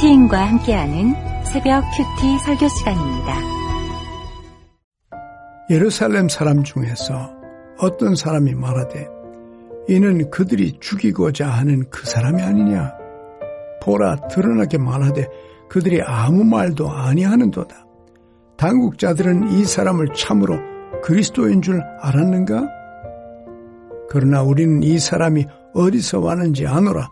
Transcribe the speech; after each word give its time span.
큐티인과 0.00 0.48
함께하는 0.48 1.14
새벽 1.44 1.84
큐티 1.90 2.38
설교 2.46 2.68
시간입니다. 2.68 3.36
예루살렘 5.68 6.26
사람 6.26 6.64
중에서 6.64 7.30
어떤 7.78 8.14
사람이 8.16 8.54
말하되 8.54 9.06
이는 9.88 10.30
그들이 10.30 10.78
죽이고자 10.80 11.48
하는 11.48 11.84
그 11.90 12.06
사람이 12.06 12.40
아니냐 12.40 12.94
보라 13.82 14.28
드러나게 14.28 14.78
말하되 14.78 15.28
그들이 15.68 16.00
아무 16.02 16.44
말도 16.44 16.90
아니하는도다. 16.90 17.86
당국자들은 18.56 19.52
이 19.52 19.64
사람을 19.64 20.14
참으로 20.14 20.58
그리스도인 21.02 21.60
줄 21.60 21.82
알았는가? 22.00 22.66
그러나 24.08 24.42
우리는 24.42 24.82
이 24.82 24.98
사람이 24.98 25.44
어디서 25.74 26.20
왔는지 26.20 26.66
아노라. 26.66 27.10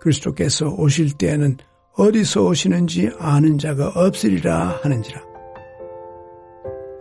그리스도께서 0.00 0.68
오실 0.68 1.12
때에는 1.18 1.58
어디서 1.94 2.44
오시는지 2.44 3.10
아는 3.18 3.58
자가 3.58 3.88
없으리라 3.94 4.80
하는지라. 4.82 5.20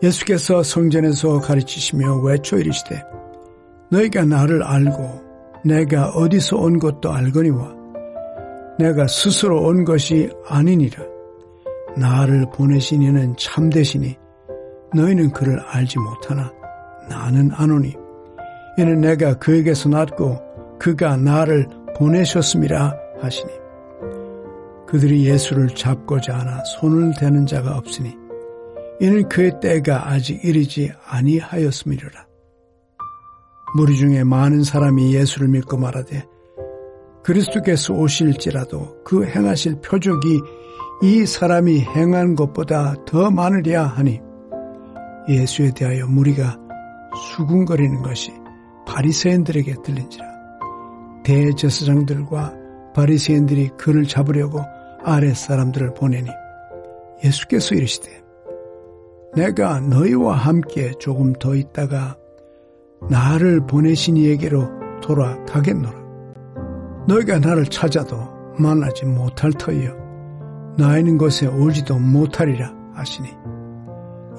예수께서 0.03 0.63
성전에서 0.63 1.39
가르치시며 1.39 2.17
외쳐 2.23 2.57
이르시되 2.57 3.01
너희가 3.89 4.25
나를 4.25 4.63
알고 4.63 5.21
내가 5.63 6.09
어디서 6.09 6.57
온 6.57 6.79
것도 6.79 7.11
알거니와 7.11 7.75
내가 8.79 9.07
스스로 9.07 9.61
온 9.61 9.85
것이 9.85 10.29
아니니라. 10.47 11.03
나를 11.97 12.45
보내신 12.53 13.01
이는 13.01 13.35
참되시니 13.37 14.17
너희는 14.93 15.31
그를 15.31 15.59
알지 15.59 15.99
못하나 15.99 16.51
나는 17.09 17.51
아노니 17.53 17.93
이는 18.77 19.01
내가 19.01 19.35
그에게서 19.35 19.89
났고 19.89 20.39
그가 20.79 21.17
나를 21.17 21.67
보내셨음이라 21.97 22.95
하시니 23.21 23.60
그들이 24.91 25.25
예수를 25.25 25.69
잡고자 25.69 26.37
하나 26.37 26.61
손을 26.65 27.13
대는 27.17 27.45
자가 27.45 27.77
없으니 27.77 28.13
이는 28.99 29.29
그의 29.29 29.53
때가 29.61 30.09
아직 30.09 30.43
이르지 30.43 30.91
아니하였음이로라. 31.07 32.27
무리 33.77 33.95
중에 33.95 34.25
많은 34.25 34.65
사람이 34.65 35.15
예수를 35.15 35.47
믿고 35.47 35.77
말하되 35.77 36.25
그리스도께서 37.23 37.93
오실지라도 37.93 39.01
그 39.05 39.23
행하실 39.23 39.79
표적이 39.79 40.41
이 41.03 41.25
사람이 41.25 41.79
행한 41.79 42.35
것보다 42.35 42.95
더 43.05 43.31
많으랴 43.31 43.85
하니 43.85 44.19
예수에 45.29 45.71
대하여 45.73 46.05
무리가 46.05 46.59
수군거리는 47.15 48.01
것이 48.01 48.33
바리새인들에게 48.85 49.73
들린지라 49.85 50.25
대제사장들과 51.23 52.55
바리새인들이 52.93 53.69
그를 53.77 54.05
잡으려고 54.05 54.61
아랫 55.03 55.35
사람들을 55.35 55.93
보내니 55.93 56.29
예수께서 57.23 57.75
이르시되 57.75 58.21
내가 59.35 59.79
너희와 59.79 60.35
함께 60.35 60.91
조금 60.99 61.33
더 61.33 61.55
있다가 61.55 62.17
나를 63.09 63.65
보내신 63.65 64.17
이에게로 64.17 64.69
돌아가겠노라. 65.01 66.01
너희가 67.07 67.39
나를 67.39 67.65
찾아도 67.65 68.17
만나지 68.57 69.05
못할 69.05 69.51
터이요. 69.51 70.75
나 70.77 70.97
있는 70.97 71.17
곳에 71.17 71.47
오지도 71.47 71.97
못하리라 71.97 72.73
하시니 72.93 73.29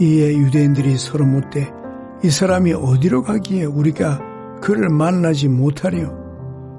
이에 0.00 0.36
유대인들이 0.36 0.96
서로 0.96 1.24
묻되 1.24 1.70
이 2.24 2.30
사람이 2.30 2.72
어디로 2.72 3.22
가기에 3.22 3.64
우리가 3.64 4.20
그를 4.60 4.88
만나지 4.88 5.48
못하리요. 5.48 6.20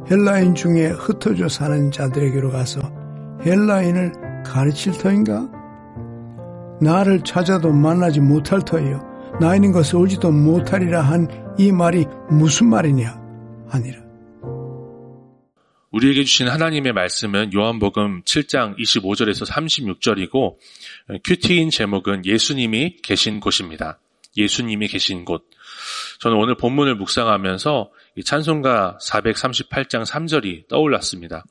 헬라인 0.10 0.56
중에 0.56 0.88
흩어져 0.88 1.50
사는 1.50 1.92
자들에게로 1.92 2.52
가서 2.52 2.82
헬라인을 3.46 4.44
가르칠 4.46 4.94
터인가? 4.94 5.50
나를 6.82 7.24
찾아도 7.24 7.72
만나지 7.72 8.20
못할 8.20 8.62
터이요. 8.62 9.14
나 9.40 9.56
있는 9.56 9.72
것을 9.72 9.96
오지도 9.98 10.32
못하리라 10.32 11.02
한 11.02 11.44
이 11.60 11.72
말이 11.72 12.06
무슨 12.32 12.70
말이냐? 12.70 13.22
아니라. 13.70 14.02
우리에게 15.92 16.24
주신 16.24 16.48
하나님의 16.48 16.94
말씀은 16.94 17.54
요한복음 17.54 18.24
7장 18.24 18.76
25절에서 18.80 19.48
36절이고 19.48 20.58
큐티인 21.24 21.70
제목은 21.70 22.26
예수님이 22.26 22.98
계신 23.04 23.40
곳입니다. 23.40 24.00
예수님이 24.36 24.88
계신 24.88 25.26
곳. 25.26 25.44
저는 26.22 26.38
오늘 26.38 26.58
본문을 26.58 26.96
묵상하면서 26.96 27.92
찬송가 28.26 28.98
438장 29.00 30.04
3절이 30.04 30.68
떠올랐습니다. 30.68 31.44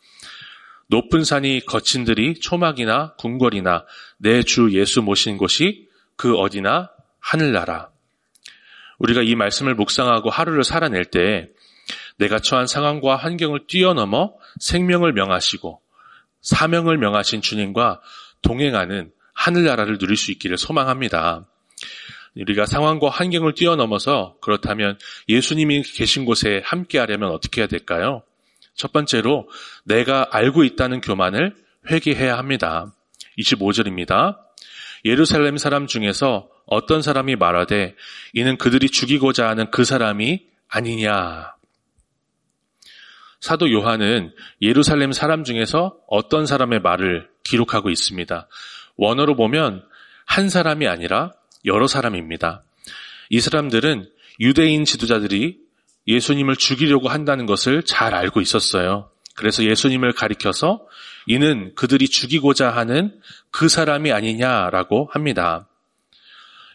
높은 0.92 1.24
산이 1.24 1.64
거친들이 1.64 2.34
초막이나 2.38 3.14
궁궐이나 3.14 3.86
내 4.18 4.42
주 4.42 4.68
예수 4.72 5.00
모신 5.00 5.38
곳이 5.38 5.88
그 6.16 6.36
어디나 6.36 6.90
하늘나라. 7.18 7.88
우리가 8.98 9.22
이 9.22 9.34
말씀을 9.34 9.74
묵상하고 9.74 10.28
하루를 10.28 10.64
살아낼 10.64 11.06
때 11.06 11.48
내가 12.18 12.40
처한 12.40 12.66
상황과 12.66 13.16
환경을 13.16 13.66
뛰어넘어 13.68 14.34
생명을 14.60 15.14
명하시고 15.14 15.80
사명을 16.42 16.98
명하신 16.98 17.40
주님과 17.40 18.02
동행하는 18.42 19.12
하늘나라를 19.32 19.96
누릴 19.96 20.18
수 20.18 20.30
있기를 20.30 20.58
소망합니다. 20.58 21.46
우리가 22.36 22.66
상황과 22.66 23.08
환경을 23.08 23.54
뛰어넘어서 23.54 24.36
그렇다면 24.42 24.98
예수님이 25.26 25.84
계신 25.84 26.26
곳에 26.26 26.60
함께 26.66 26.98
하려면 26.98 27.30
어떻게 27.30 27.62
해야 27.62 27.66
될까요? 27.66 28.24
첫 28.74 28.92
번째로 28.92 29.48
내가 29.84 30.28
알고 30.30 30.64
있다는 30.64 31.00
교만을 31.00 31.54
회개해야 31.90 32.36
합니다. 32.38 32.94
25절입니다. 33.38 34.38
예루살렘 35.04 35.56
사람 35.56 35.86
중에서 35.86 36.48
어떤 36.66 37.02
사람이 37.02 37.36
말하되 37.36 37.96
이는 38.32 38.56
그들이 38.56 38.88
죽이고자 38.88 39.48
하는 39.48 39.70
그 39.70 39.84
사람이 39.84 40.46
아니냐. 40.68 41.54
사도 43.40 43.70
요한은 43.72 44.32
예루살렘 44.60 45.10
사람 45.12 45.42
중에서 45.42 45.98
어떤 46.06 46.46
사람의 46.46 46.80
말을 46.80 47.28
기록하고 47.42 47.90
있습니다. 47.90 48.48
원어로 48.96 49.34
보면 49.34 49.84
한 50.24 50.48
사람이 50.48 50.86
아니라 50.86 51.32
여러 51.64 51.88
사람입니다. 51.88 52.62
이 53.30 53.40
사람들은 53.40 54.08
유대인 54.40 54.84
지도자들이 54.84 55.58
예수님을 56.06 56.56
죽이려고 56.56 57.08
한다는 57.08 57.46
것을 57.46 57.82
잘 57.82 58.14
알고 58.14 58.40
있었어요. 58.40 59.10
그래서 59.34 59.64
예수님을 59.64 60.12
가리켜서 60.12 60.86
이는 61.26 61.72
그들이 61.74 62.08
죽이고자 62.08 62.70
하는 62.70 63.20
그 63.50 63.68
사람이 63.68 64.12
아니냐라고 64.12 65.08
합니다. 65.12 65.68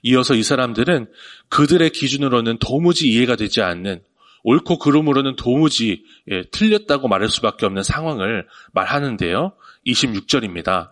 이어서 0.04 0.36
이 0.36 0.44
사람들은 0.44 1.08
그들의 1.50 1.90
기준으로는 1.90 2.58
도무지 2.60 3.10
이해가 3.10 3.36
되지 3.36 3.62
않는 3.62 4.02
옳고 4.44 4.80
그름으로는 4.80 5.36
도무지 5.36 6.06
예, 6.32 6.44
틀렸다고 6.44 7.08
말할 7.08 7.30
수밖에 7.30 7.66
없는 7.66 7.84
상황을 7.84 8.48
말하는데요. 8.72 9.54
26절입니다. 9.86 10.92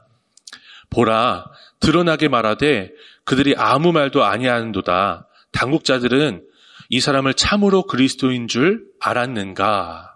보라 0.90 1.46
드러나게 1.80 2.28
말하되 2.28 2.92
그들이 3.24 3.56
아무 3.58 3.92
말도 3.92 4.24
아니하는도다. 4.24 5.28
당국자들은 5.52 6.44
이 6.90 7.00
사람을 7.00 7.34
참으로 7.34 7.84
그리스도인 7.84 8.48
줄 8.48 8.86
알았는가? 9.00 10.16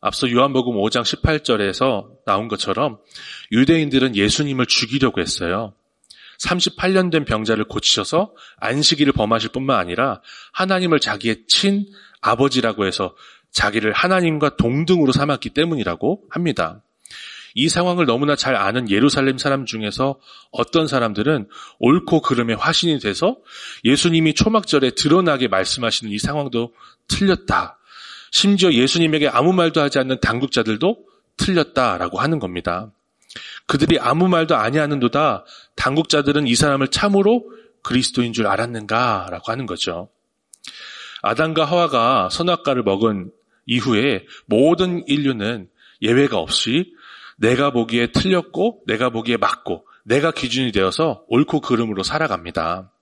앞서 0.00 0.30
요한복음 0.30 0.76
5장 0.76 1.02
18절에서 1.02 2.24
나온 2.24 2.48
것처럼 2.48 2.98
유대인들은 3.52 4.16
예수님을 4.16 4.66
죽이려고 4.66 5.20
했어요. 5.20 5.74
38년 6.42 7.10
된 7.10 7.24
병자를 7.26 7.64
고치셔서 7.64 8.34
안식일을 8.56 9.12
범하실 9.12 9.50
뿐만 9.50 9.78
아니라 9.78 10.22
하나님을 10.52 10.98
자기의 11.00 11.44
친 11.48 11.86
아버지라고 12.22 12.86
해서 12.86 13.14
자기를 13.52 13.92
하나님과 13.92 14.56
동등으로 14.56 15.12
삼았기 15.12 15.50
때문이라고 15.50 16.24
합니다. 16.30 16.82
이 17.54 17.68
상황을 17.68 18.06
너무나 18.06 18.36
잘 18.36 18.54
아는 18.54 18.90
예루살렘 18.90 19.38
사람 19.38 19.66
중에서 19.66 20.18
어떤 20.50 20.86
사람들은 20.86 21.48
옳고 21.78 22.20
그름의 22.22 22.56
화신이 22.56 22.98
돼서 23.00 23.36
예수님이 23.84 24.34
초막절에 24.34 24.90
드러나게 24.90 25.48
말씀하시는 25.48 26.12
이 26.12 26.18
상황도 26.18 26.72
틀렸다. 27.08 27.78
심지어 28.30 28.72
예수님에게 28.72 29.28
아무 29.28 29.52
말도 29.52 29.80
하지 29.80 29.98
않는 29.98 30.20
당국자들도 30.20 30.98
틀렸다라고 31.36 32.20
하는 32.20 32.38
겁니다. 32.38 32.90
그들이 33.66 33.98
아무 33.98 34.28
말도 34.28 34.56
아니하는도다 34.56 35.44
당국자들은 35.76 36.46
이 36.46 36.54
사람을 36.54 36.88
참으로 36.88 37.44
그리스도인 37.82 38.32
줄 38.32 38.46
알았는가라고 38.46 39.50
하는 39.50 39.66
거죠. 39.66 40.08
아담과 41.22 41.64
하와가 41.64 42.28
선악과를 42.30 42.82
먹은 42.82 43.30
이후에 43.66 44.26
모든 44.46 45.04
인류는 45.06 45.68
예외가 46.02 46.38
없이 46.38 46.92
내가 47.40 47.70
보기에 47.70 48.12
틀렸고 48.12 48.82
내가 48.86 49.10
보기에 49.10 49.36
맞고 49.38 49.86
내가 50.04 50.30
기준이 50.30 50.72
되어서 50.72 51.24
옳고 51.28 51.60
그름으로 51.60 52.02
살아갑니다. 52.02 52.92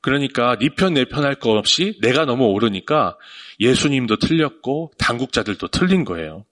그러니까 0.00 0.56
네 0.58 0.68
편 0.70 0.94
내 0.94 1.04
편할거 1.04 1.50
없이 1.52 1.98
내가 2.00 2.24
너무 2.24 2.46
옳으니까 2.46 3.16
예수님도 3.60 4.16
틀렸고 4.16 4.92
당국자들도 4.98 5.68
틀린 5.68 6.04
거예요. 6.04 6.44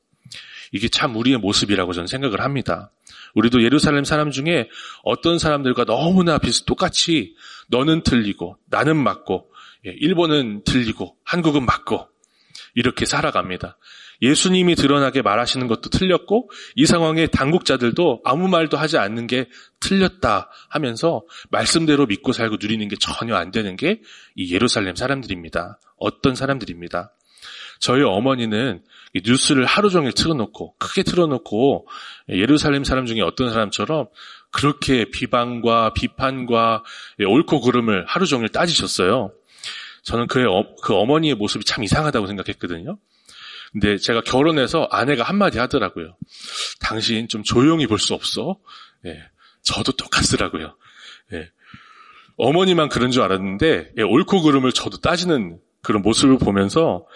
이게 0.72 0.88
참 0.88 1.16
우리의 1.16 1.38
모습이라고 1.38 1.92
저는 1.92 2.06
생각을 2.08 2.40
합니다. 2.40 2.90
우리도 3.34 3.62
예루살렘 3.62 4.04
사람 4.04 4.30
중에 4.30 4.68
어떤 5.04 5.38
사람들과 5.38 5.84
너무나 5.84 6.38
비슷 6.38 6.66
똑같이 6.66 7.34
너는 7.68 8.02
틀리고 8.02 8.56
나는 8.66 8.96
맞고 8.96 9.50
예, 9.86 9.90
일본은 9.90 10.64
틀리고 10.64 11.16
한국은 11.24 11.64
맞고 11.64 12.08
이렇게 12.74 13.06
살아갑니다. 13.06 13.78
예수님이 14.22 14.74
드러나게 14.74 15.22
말하시는 15.22 15.66
것도 15.66 15.90
틀렸고 15.90 16.50
이 16.74 16.86
상황에 16.86 17.26
당국자들도 17.26 18.22
아무 18.24 18.48
말도 18.48 18.76
하지 18.76 18.98
않는 18.98 19.26
게 19.26 19.48
틀렸다 19.80 20.50
하면서 20.68 21.22
말씀대로 21.50 22.06
믿고 22.06 22.32
살고 22.32 22.56
누리는 22.60 22.86
게 22.88 22.96
전혀 22.98 23.34
안 23.36 23.50
되는 23.50 23.76
게 23.76 24.00
이 24.36 24.52
예루살렘 24.52 24.94
사람들입니다. 24.94 25.80
어떤 25.98 26.34
사람들입니다. 26.34 27.12
저희 27.80 28.02
어머니는 28.02 28.82
뉴스를 29.24 29.64
하루 29.64 29.90
종일 29.90 30.12
틀어놓고 30.12 30.76
크게 30.78 31.02
틀어놓고 31.02 31.88
예루살렘 32.28 32.84
사람 32.84 33.06
중에 33.06 33.22
어떤 33.22 33.50
사람처럼 33.50 34.08
그렇게 34.50 35.06
비방과 35.10 35.94
비판과 35.94 36.84
옳고 37.26 37.62
그름을 37.62 38.04
하루 38.06 38.26
종일 38.26 38.48
따지셨어요. 38.50 39.32
저는 40.02 40.26
그의 40.28 40.46
어, 40.46 40.74
그 40.82 40.94
어머니의 40.94 41.34
모습이 41.34 41.64
참 41.64 41.82
이상하다고 41.82 42.26
생각했거든요. 42.26 42.98
근데 43.72 43.98
제가 43.98 44.22
결혼해서 44.22 44.88
아내가 44.90 45.22
한마디 45.24 45.58
하더라고요. 45.58 46.16
당신 46.80 47.28
좀 47.28 47.42
조용히 47.42 47.86
볼 47.86 47.98
수 47.98 48.14
없어? 48.14 48.58
예, 49.04 49.22
저도 49.62 49.92
똑같더라고요. 49.92 50.76
예, 51.32 51.50
어머니만 52.36 52.88
그런 52.88 53.10
줄 53.10 53.22
알았는데 53.22 53.92
예, 53.98 54.02
옳고 54.02 54.42
그름을 54.42 54.72
저도 54.72 54.98
따지는 54.98 55.58
그런 55.82 56.02
모습을 56.02 56.38
보면서 56.38 57.06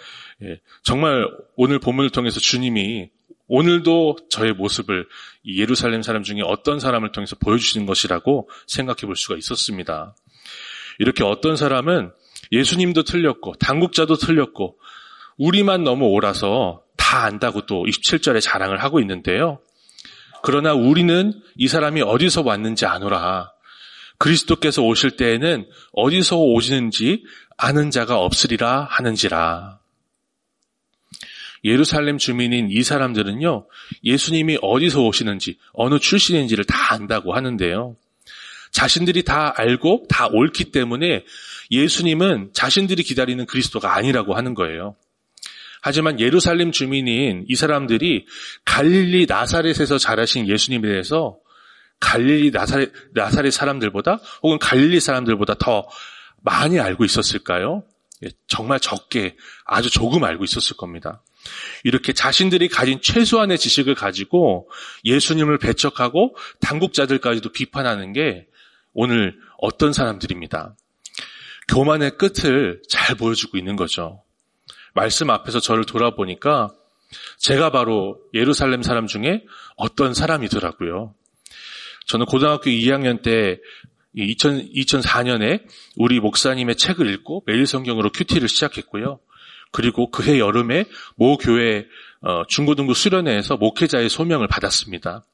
예, 0.43 0.59
정말 0.83 1.27
오늘 1.55 1.79
본문을 1.79 2.09
통해서 2.09 2.39
주님이 2.39 3.09
오늘도 3.47 4.17
저의 4.29 4.53
모습을 4.53 5.07
예루살렘 5.45 6.01
사람 6.01 6.23
중에 6.23 6.39
어떤 6.43 6.79
사람을 6.79 7.11
통해서 7.11 7.35
보여주시는 7.35 7.85
것이라고 7.85 8.49
생각해 8.67 9.01
볼 9.01 9.15
수가 9.17 9.35
있었습니다. 9.35 10.15
이렇게 10.99 11.23
어떤 11.23 11.57
사람은 11.57 12.11
예수님도 12.53 13.03
틀렸고 13.03 13.55
당국자도 13.55 14.15
틀렸고 14.15 14.77
우리만 15.37 15.83
너무 15.83 16.05
옳아서 16.07 16.83
다 16.97 17.23
안다고 17.23 17.65
또 17.65 17.83
27절에 17.85 18.41
자랑을 18.41 18.83
하고 18.83 18.99
있는데요. 18.99 19.59
그러나 20.43 20.73
우리는 20.73 21.33
이 21.55 21.67
사람이 21.67 22.01
어디서 22.01 22.41
왔는지 22.41 22.85
아노라. 22.85 23.51
그리스도께서 24.17 24.83
오실 24.83 25.17
때에는 25.17 25.67
어디서 25.93 26.37
오시는지 26.37 27.23
아는 27.57 27.91
자가 27.91 28.19
없으리라 28.19 28.87
하는지라. 28.89 29.79
예루살렘 31.63 32.17
주민인 32.17 32.69
이 32.71 32.81
사람들은요, 32.81 33.67
예수님이 34.03 34.57
어디서 34.61 35.03
오시는지, 35.03 35.59
어느 35.73 35.99
출신인지를 35.99 36.65
다 36.65 36.93
안다고 36.93 37.35
하는데요. 37.35 37.95
자신들이 38.71 39.23
다 39.23 39.53
알고 39.55 40.05
다 40.09 40.27
옳기 40.27 40.71
때문에 40.71 41.23
예수님은 41.69 42.51
자신들이 42.53 43.03
기다리는 43.03 43.45
그리스도가 43.45 43.95
아니라고 43.95 44.33
하는 44.33 44.53
거예요. 44.53 44.95
하지만 45.81 46.19
예루살렘 46.19 46.71
주민인 46.71 47.45
이 47.47 47.55
사람들이 47.55 48.25
갈릴리 48.65 49.25
나사렛에서 49.27 49.97
자라신 49.97 50.47
예수님에 50.47 50.87
대해서 50.87 51.37
갈릴리 51.99 52.51
나사렛, 52.51 52.91
나사렛 53.13 53.51
사람들보다 53.51 54.19
혹은 54.43 54.59
갈릴리 54.59 54.99
사람들보다 54.99 55.55
더 55.55 55.87
많이 56.43 56.79
알고 56.79 57.03
있었을까요? 57.03 57.83
예, 58.23 58.29
정말 58.47 58.79
적게 58.79 59.35
아주 59.65 59.89
조금 59.89 60.23
알고 60.23 60.43
있었을 60.43 60.77
겁니다. 60.77 61.23
이렇게 61.83 62.13
자신들이 62.13 62.67
가진 62.67 63.01
최소한의 63.01 63.57
지식을 63.57 63.95
가지고 63.95 64.69
예수님을 65.05 65.57
배척하고 65.57 66.35
당국자들까지도 66.59 67.51
비판하는 67.51 68.13
게 68.13 68.47
오늘 68.93 69.35
어떤 69.57 69.93
사람들입니다. 69.93 70.75
교만의 71.67 72.17
끝을 72.17 72.81
잘 72.89 73.15
보여주고 73.15 73.57
있는 73.57 73.75
거죠. 73.75 74.23
말씀 74.93 75.29
앞에서 75.29 75.59
저를 75.59 75.85
돌아보니까 75.85 76.69
제가 77.37 77.71
바로 77.71 78.19
예루살렘 78.33 78.81
사람 78.81 79.07
중에 79.07 79.43
어떤 79.75 80.13
사람이더라고요. 80.13 81.13
저는 82.07 82.25
고등학교 82.25 82.69
2학년 82.69 83.21
때 83.21 83.59
2000, 84.15 84.71
2004년에 84.73 85.63
우리 85.95 86.19
목사님의 86.19 86.75
책을 86.75 87.09
읽고 87.13 87.43
매일 87.45 87.65
성경으로 87.65 88.11
큐티를 88.11 88.47
시작했고요. 88.47 89.19
그리고 89.71 90.11
그해 90.11 90.39
여름에 90.39 90.85
모 91.15 91.37
교회 91.37 91.85
어, 92.21 92.43
중고등부 92.47 92.93
수련회에서 92.93 93.57
목회자의 93.57 94.09
소명을 94.09 94.47
받았습니다. 94.47 95.25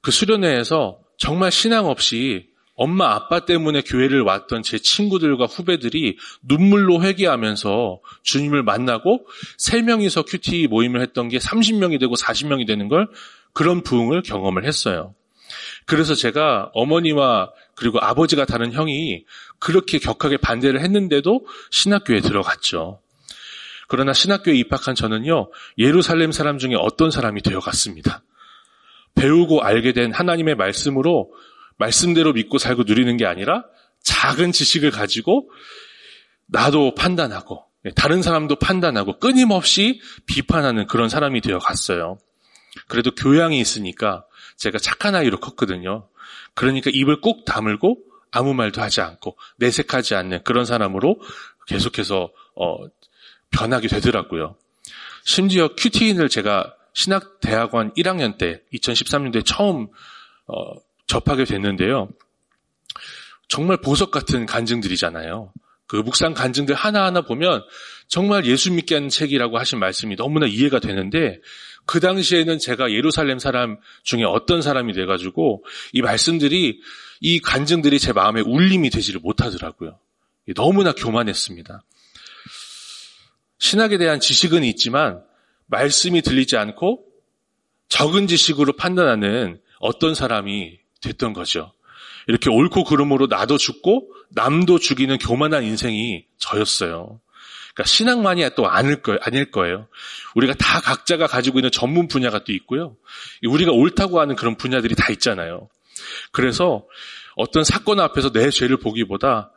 그 0.00 0.10
수련회에서 0.10 0.98
정말 1.16 1.52
신앙 1.52 1.86
없이 1.86 2.51
엄마 2.74 3.12
아빠 3.14 3.44
때문에 3.44 3.82
교회를 3.82 4.22
왔던 4.22 4.62
제 4.62 4.78
친구들과 4.78 5.44
후배들이 5.44 6.16
눈물로 6.42 7.02
회개하면서 7.02 8.00
주님을 8.22 8.62
만나고 8.62 9.26
세 9.58 9.82
명이서 9.82 10.24
큐티 10.24 10.68
모임을 10.68 11.00
했던 11.02 11.28
게 11.28 11.38
30명이 11.38 12.00
되고 12.00 12.14
40명이 12.14 12.66
되는 12.66 12.88
걸 12.88 13.08
그런 13.52 13.82
부흥을 13.82 14.22
경험을 14.22 14.64
했어요. 14.64 15.14
그래서 15.84 16.14
제가 16.14 16.70
어머니와 16.72 17.50
그리고 17.74 17.98
아버지가 18.00 18.46
다른 18.46 18.72
형이 18.72 19.24
그렇게 19.58 19.98
격하게 19.98 20.38
반대를 20.38 20.80
했는데도 20.80 21.46
신학교에 21.70 22.20
들어갔죠. 22.20 23.00
그러나 23.88 24.14
신학교에 24.14 24.54
입학한 24.54 24.94
저는요, 24.94 25.50
예루살렘 25.76 26.32
사람 26.32 26.56
중에 26.56 26.74
어떤 26.78 27.10
사람이 27.10 27.42
되어 27.42 27.60
갔습니다. 27.60 28.22
배우고 29.14 29.62
알게 29.62 29.92
된 29.92 30.12
하나님의 30.12 30.54
말씀으로 30.54 31.30
말씀대로 31.78 32.32
믿고 32.32 32.58
살고 32.58 32.84
누리는 32.84 33.16
게 33.16 33.26
아니라 33.26 33.64
작은 34.02 34.52
지식을 34.52 34.90
가지고 34.90 35.50
나도 36.46 36.94
판단하고 36.94 37.64
다른 37.96 38.22
사람도 38.22 38.56
판단하고 38.56 39.18
끊임없이 39.18 40.00
비판하는 40.26 40.86
그런 40.86 41.08
사람이 41.08 41.40
되어 41.40 41.58
갔어요. 41.58 42.18
그래도 42.88 43.14
교양이 43.14 43.60
있으니까 43.60 44.24
제가 44.56 44.78
착한 44.78 45.14
아이로 45.14 45.40
컸거든요. 45.40 46.08
그러니까 46.54 46.90
입을 46.92 47.20
꾹 47.20 47.44
다물고 47.44 47.98
아무 48.30 48.54
말도 48.54 48.80
하지 48.80 49.00
않고 49.00 49.36
내색하지 49.58 50.14
않는 50.14 50.44
그런 50.44 50.64
사람으로 50.64 51.20
계속해서 51.66 52.30
어, 52.56 52.76
변하게 53.50 53.88
되더라고요. 53.88 54.56
심지어 55.24 55.74
큐티인을 55.74 56.28
제가 56.28 56.74
신학대학원 56.94 57.92
1학년 57.94 58.38
때 58.38 58.62
2013년도에 58.72 59.44
처음 59.44 59.88
어, 60.46 60.74
접하게 61.06 61.44
됐는데요. 61.44 62.08
정말 63.48 63.76
보석 63.80 64.10
같은 64.10 64.46
간증들이잖아요. 64.46 65.52
그 65.86 65.96
묵상 65.96 66.32
간증들 66.32 66.74
하나하나 66.74 67.20
보면 67.20 67.62
정말 68.08 68.46
예수 68.46 68.72
믿게 68.72 68.94
하는 68.94 69.08
책이라고 69.10 69.58
하신 69.58 69.78
말씀이 69.78 70.16
너무나 70.16 70.46
이해가 70.46 70.80
되는데 70.80 71.38
그 71.84 72.00
당시에는 72.00 72.58
제가 72.58 72.92
예루살렘 72.92 73.38
사람 73.38 73.78
중에 74.02 74.24
어떤 74.24 74.62
사람이 74.62 74.94
돼가지고 74.94 75.64
이 75.92 76.00
말씀들이 76.00 76.80
이 77.20 77.40
간증들이 77.40 77.98
제 77.98 78.12
마음에 78.12 78.40
울림이 78.40 78.90
되지를 78.90 79.20
못하더라고요. 79.20 79.98
너무나 80.56 80.92
교만했습니다. 80.92 81.82
신학에 83.58 83.98
대한 83.98 84.18
지식은 84.18 84.64
있지만 84.64 85.22
말씀이 85.66 86.22
들리지 86.22 86.56
않고 86.56 87.04
적은 87.88 88.26
지식으로 88.26 88.76
판단하는 88.76 89.60
어떤 89.78 90.14
사람이 90.14 90.81
됐던 91.02 91.32
거죠. 91.32 91.72
이렇게 92.26 92.50
옳고 92.50 92.84
그름으로 92.84 93.26
나도 93.26 93.58
죽고 93.58 94.12
남도 94.30 94.78
죽이는 94.78 95.18
교만한 95.18 95.64
인생이 95.64 96.24
저였어요. 96.38 97.20
그러니까 97.74 97.88
신앙만이 97.88 98.48
또 98.54 98.68
아닐 98.68 99.02
거예요. 99.02 99.18
아닐 99.22 99.50
거예요. 99.50 99.88
우리가 100.34 100.54
다 100.54 100.80
각자가 100.80 101.26
가지고 101.26 101.58
있는 101.58 101.70
전문 101.70 102.06
분야가 102.06 102.44
또 102.44 102.52
있고요. 102.52 102.96
우리가 103.46 103.72
옳다고 103.72 104.20
하는 104.20 104.36
그런 104.36 104.56
분야들이 104.56 104.94
다 104.94 105.10
있잖아요. 105.12 105.68
그래서 106.32 106.86
어떤 107.34 107.64
사건 107.64 107.98
앞에서 108.00 108.30
내 108.30 108.50
죄를 108.50 108.76
보기보다 108.76 109.50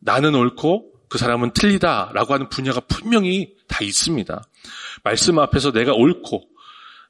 나는 0.00 0.34
옳고 0.34 0.92
그 1.08 1.18
사람은 1.18 1.52
틀리다라고 1.52 2.34
하는 2.34 2.48
분야가 2.48 2.80
분명히 2.80 3.54
다 3.66 3.82
있습니다. 3.82 4.42
말씀 5.02 5.38
앞에서 5.38 5.72
내가 5.72 5.94
옳고 5.94 6.44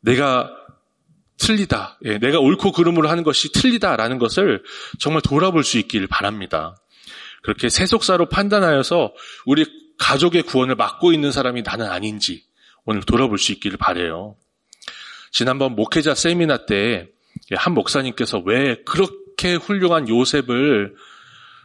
내가 0.00 0.50
틀리다. 1.38 1.98
예, 2.04 2.18
내가 2.18 2.38
옳고 2.40 2.72
그름으로 2.72 3.08
하는 3.08 3.22
것이 3.22 3.52
틀리다라는 3.52 4.18
것을 4.18 4.62
정말 4.98 5.22
돌아볼 5.22 5.64
수 5.64 5.78
있기를 5.78 6.06
바랍니다. 6.06 6.76
그렇게 7.42 7.68
세속사로 7.68 8.28
판단하여서 8.28 9.14
우리 9.46 9.64
가족의 9.98 10.42
구원을 10.42 10.74
막고 10.74 11.12
있는 11.12 11.32
사람이 11.32 11.62
나는 11.62 11.86
아닌지 11.86 12.44
오늘 12.84 13.02
돌아볼 13.02 13.38
수 13.38 13.52
있기를 13.52 13.78
바래요. 13.78 14.36
지난번 15.30 15.74
목회자 15.74 16.14
세미나 16.14 16.66
때 16.66 17.08
한 17.56 17.74
목사님께서 17.74 18.38
왜 18.44 18.82
그렇게 18.84 19.54
훌륭한 19.54 20.08
요셉을 20.08 20.94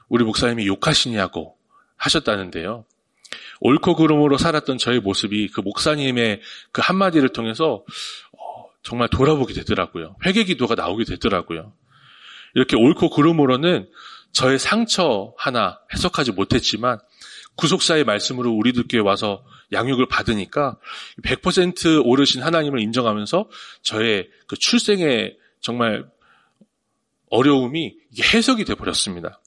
우리 0.08 0.24
목사님이 0.24 0.68
욕하시냐고 0.68 1.58
하셨다는데요. 1.98 2.86
옳고 3.62 3.96
그름으로 3.96 4.38
살았던 4.38 4.78
저의 4.78 5.00
모습이 5.00 5.50
그 5.50 5.62
목사님의 5.62 6.42
그 6.72 6.82
한마디를 6.84 7.30
통해서 7.30 7.84
어, 8.32 8.33
정말 8.84 9.10
돌아보게 9.10 9.54
되더라고요. 9.54 10.16
회개 10.26 10.44
기도가 10.44 10.76
나오게 10.76 11.06
되더라고요. 11.06 11.74
이렇게 12.56 12.76
옳고 12.76 13.10
그름으로는 13.10 13.90
저의 14.32 14.60
상처 14.60 15.34
하나 15.38 15.80
해석하지 15.94 16.34
못했지만 16.34 17.00
구속사의 17.56 18.04
말씀으로 18.04 18.52
우리들께 18.52 19.00
와서 19.00 19.44
양육을 19.72 20.08
받으니까 20.08 20.78
100% 21.24 22.06
오르신 22.06 22.42
하나님을 22.42 22.80
인정하면서 22.80 23.50
저의 23.84 24.30
그 24.48 24.58
출생의 24.58 25.38
정말 25.62 26.06
어려움이 27.30 27.96
해석이 28.34 28.66
돼 28.66 28.76
버렸습니다. 28.76 29.40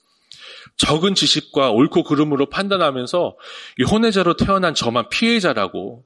적은 0.76 1.14
지식과 1.14 1.70
옳고 1.70 2.04
그름으로 2.04 2.46
판단하면서 2.46 3.36
이 3.78 3.82
혼외자로 3.84 4.36
태어난 4.36 4.74
저만 4.74 5.08
피해자라고 5.08 6.04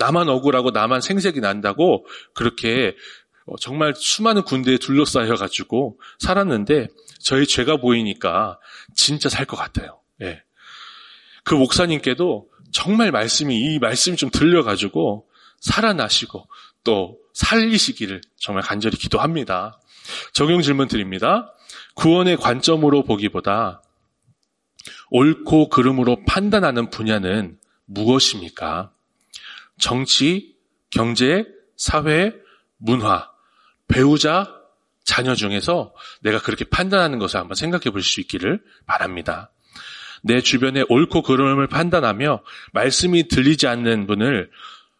나만 0.00 0.28
억울하고 0.28 0.70
나만 0.70 1.00
생색이 1.02 1.40
난다고 1.40 2.06
그렇게 2.34 2.96
어, 3.46 3.56
정말 3.60 3.94
수많은 3.94 4.42
군대에 4.42 4.78
둘러싸여 4.78 5.34
가지고 5.34 6.00
살았는데 6.18 6.88
저희 7.20 7.46
죄가 7.46 7.76
보이니까 7.76 8.58
진짜 8.96 9.28
살 9.28 9.44
것 9.46 9.56
같아요. 9.56 10.00
예. 10.22 10.42
그 11.44 11.54
목사님께도 11.54 12.48
정말 12.72 13.12
말씀이 13.12 13.56
이 13.58 13.78
말씀이 13.78 14.16
좀 14.16 14.30
들려가지고 14.30 15.26
살아나시고 15.60 16.46
또 16.84 17.18
살리시기를 17.34 18.20
정말 18.36 18.62
간절히 18.62 18.96
기도합니다. 18.96 19.80
적용 20.32 20.62
질문 20.62 20.88
드립니다. 20.88 21.52
구원의 21.94 22.36
관점으로 22.38 23.04
보기보다 23.04 23.82
옳고 25.10 25.68
그름으로 25.68 26.24
판단하는 26.26 26.90
분야는 26.90 27.58
무엇입니까? 27.86 28.92
정치, 29.80 30.54
경제, 30.90 31.44
사회, 31.76 32.34
문화, 32.76 33.30
배우자, 33.88 34.54
자녀 35.04 35.34
중에서 35.34 35.92
내가 36.20 36.40
그렇게 36.40 36.64
판단하는 36.64 37.18
것을 37.18 37.40
한번 37.40 37.54
생각해 37.56 37.90
볼 37.90 38.02
수 38.02 38.20
있기를 38.20 38.62
바랍니다. 38.86 39.50
내 40.22 40.40
주변의 40.40 40.86
옳고 40.88 41.22
그름을 41.22 41.66
판단하며 41.66 42.42
말씀이 42.72 43.28
들리지 43.28 43.66
않는 43.66 44.06
분을 44.06 44.50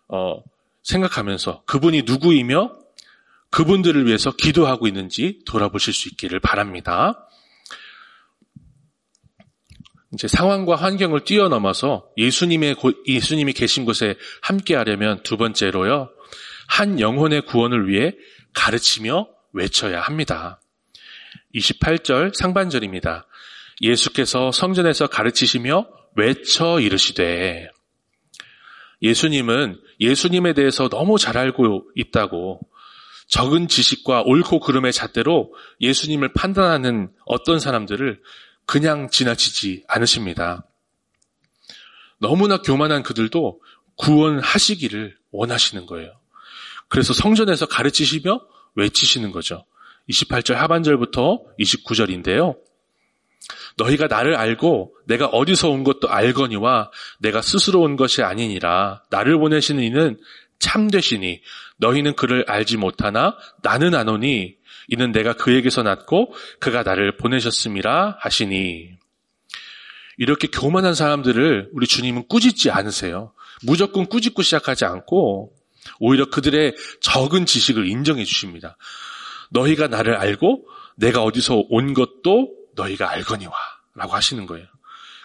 어, 0.09 0.43
생각하면서 0.83 1.63
그분이 1.67 2.03
누구이며 2.03 2.73
그분들을 3.51 4.07
위해서 4.07 4.33
기도하고 4.33 4.87
있는지 4.87 5.41
돌아보실 5.45 5.93
수 5.93 6.09
있기를 6.09 6.41
바랍니다. 6.41 7.27
이제 10.13 10.27
상황과 10.27 10.75
환경을 10.77 11.25
뛰어넘어서 11.25 12.09
예수님의 12.17 12.77
예수님이 13.07 13.53
계신 13.53 13.85
곳에 13.85 14.17
함께 14.43 14.75
하려면 14.75 15.23
두 15.23 15.37
번째로요. 15.37 16.11
한 16.69 17.01
영혼의 17.01 17.43
구원을 17.43 17.89
위해 17.89 18.15
가르치며 18.55 19.29
외쳐야 19.53 20.01
합니다. 20.01 20.61
28절 21.55 22.35
상반절입니다. 22.35 23.27
예수께서 23.83 24.53
성전에서 24.53 25.07
가르치시며 25.07 25.89
외쳐 26.17 26.81
이르시되 26.81 27.71
예수님은 29.03 29.81
예수님에 30.01 30.53
대해서 30.53 30.89
너무 30.89 31.19
잘 31.19 31.39
알고 31.39 31.91
있다고 31.95 32.61
적은 33.29 33.69
지식과 33.69 34.23
옳고 34.23 34.61
그름의 34.61 34.93
잣대로 34.93 35.55
예수님을 35.81 36.33
판단하는 36.35 37.11
어떤 37.25 37.61
사람들을 37.61 38.21
그냥 38.71 39.11
지나치지 39.11 39.83
않으십니다. 39.89 40.65
너무나 42.19 42.63
교만한 42.63 43.03
그들도 43.03 43.61
구원하시기를 43.97 45.17
원하시는 45.33 45.87
거예요. 45.87 46.13
그래서 46.89 47.13
성전에서 47.13 47.67
가르치시며 47.67 48.41
외치시는 48.77 49.33
거죠. 49.33 49.65
28절 50.09 50.55
하반절부터 50.55 51.43
29절인데요. 51.59 52.59
너희가 53.77 54.07
나를 54.07 54.37
알고 54.37 54.95
내가 55.05 55.27
어디서 55.27 55.69
온 55.69 55.83
것도 55.83 56.09
알거니와 56.09 56.93
내가 57.19 57.43
스스로 57.43 57.81
온 57.81 57.97
것이 57.97 58.23
아니니라. 58.23 59.03
나를 59.11 59.37
보내시는 59.37 59.83
이는 59.83 60.17
참되시니 60.61 61.43
너희는 61.79 62.15
그를 62.15 62.45
알지 62.47 62.77
못하나 62.77 63.37
나는 63.65 63.97
아노니 63.97 64.60
이는 64.91 65.13
내가 65.13 65.33
그에게서 65.33 65.83
났고 65.83 66.35
그가 66.59 66.83
나를 66.83 67.17
보내셨음이라 67.17 68.19
하시니. 68.21 68.91
이렇게 70.19 70.49
교만한 70.49 70.95
사람들을 70.95 71.71
우리 71.73 71.87
주님은 71.87 72.29
꾸짖지 72.29 72.71
않으세요. 72.71 73.33
무조건 73.63 74.07
꾸짖고 74.07 74.43
시작하지 74.43 74.85
않고 74.85 75.55
오히려 75.99 76.27
그들의 76.27 76.75
적은 77.01 77.47
지식을 77.47 77.87
인정해 77.87 78.25
주십니다. 78.25 78.77
너희가 79.51 79.87
나를 79.87 80.17
알고 80.17 80.67
내가 80.97 81.23
어디서 81.23 81.65
온 81.71 81.95
것도 81.95 82.53
너희가 82.75 83.11
알거니와 83.11 83.53
라고 83.95 84.15
하시는 84.15 84.45
거예요. 84.45 84.67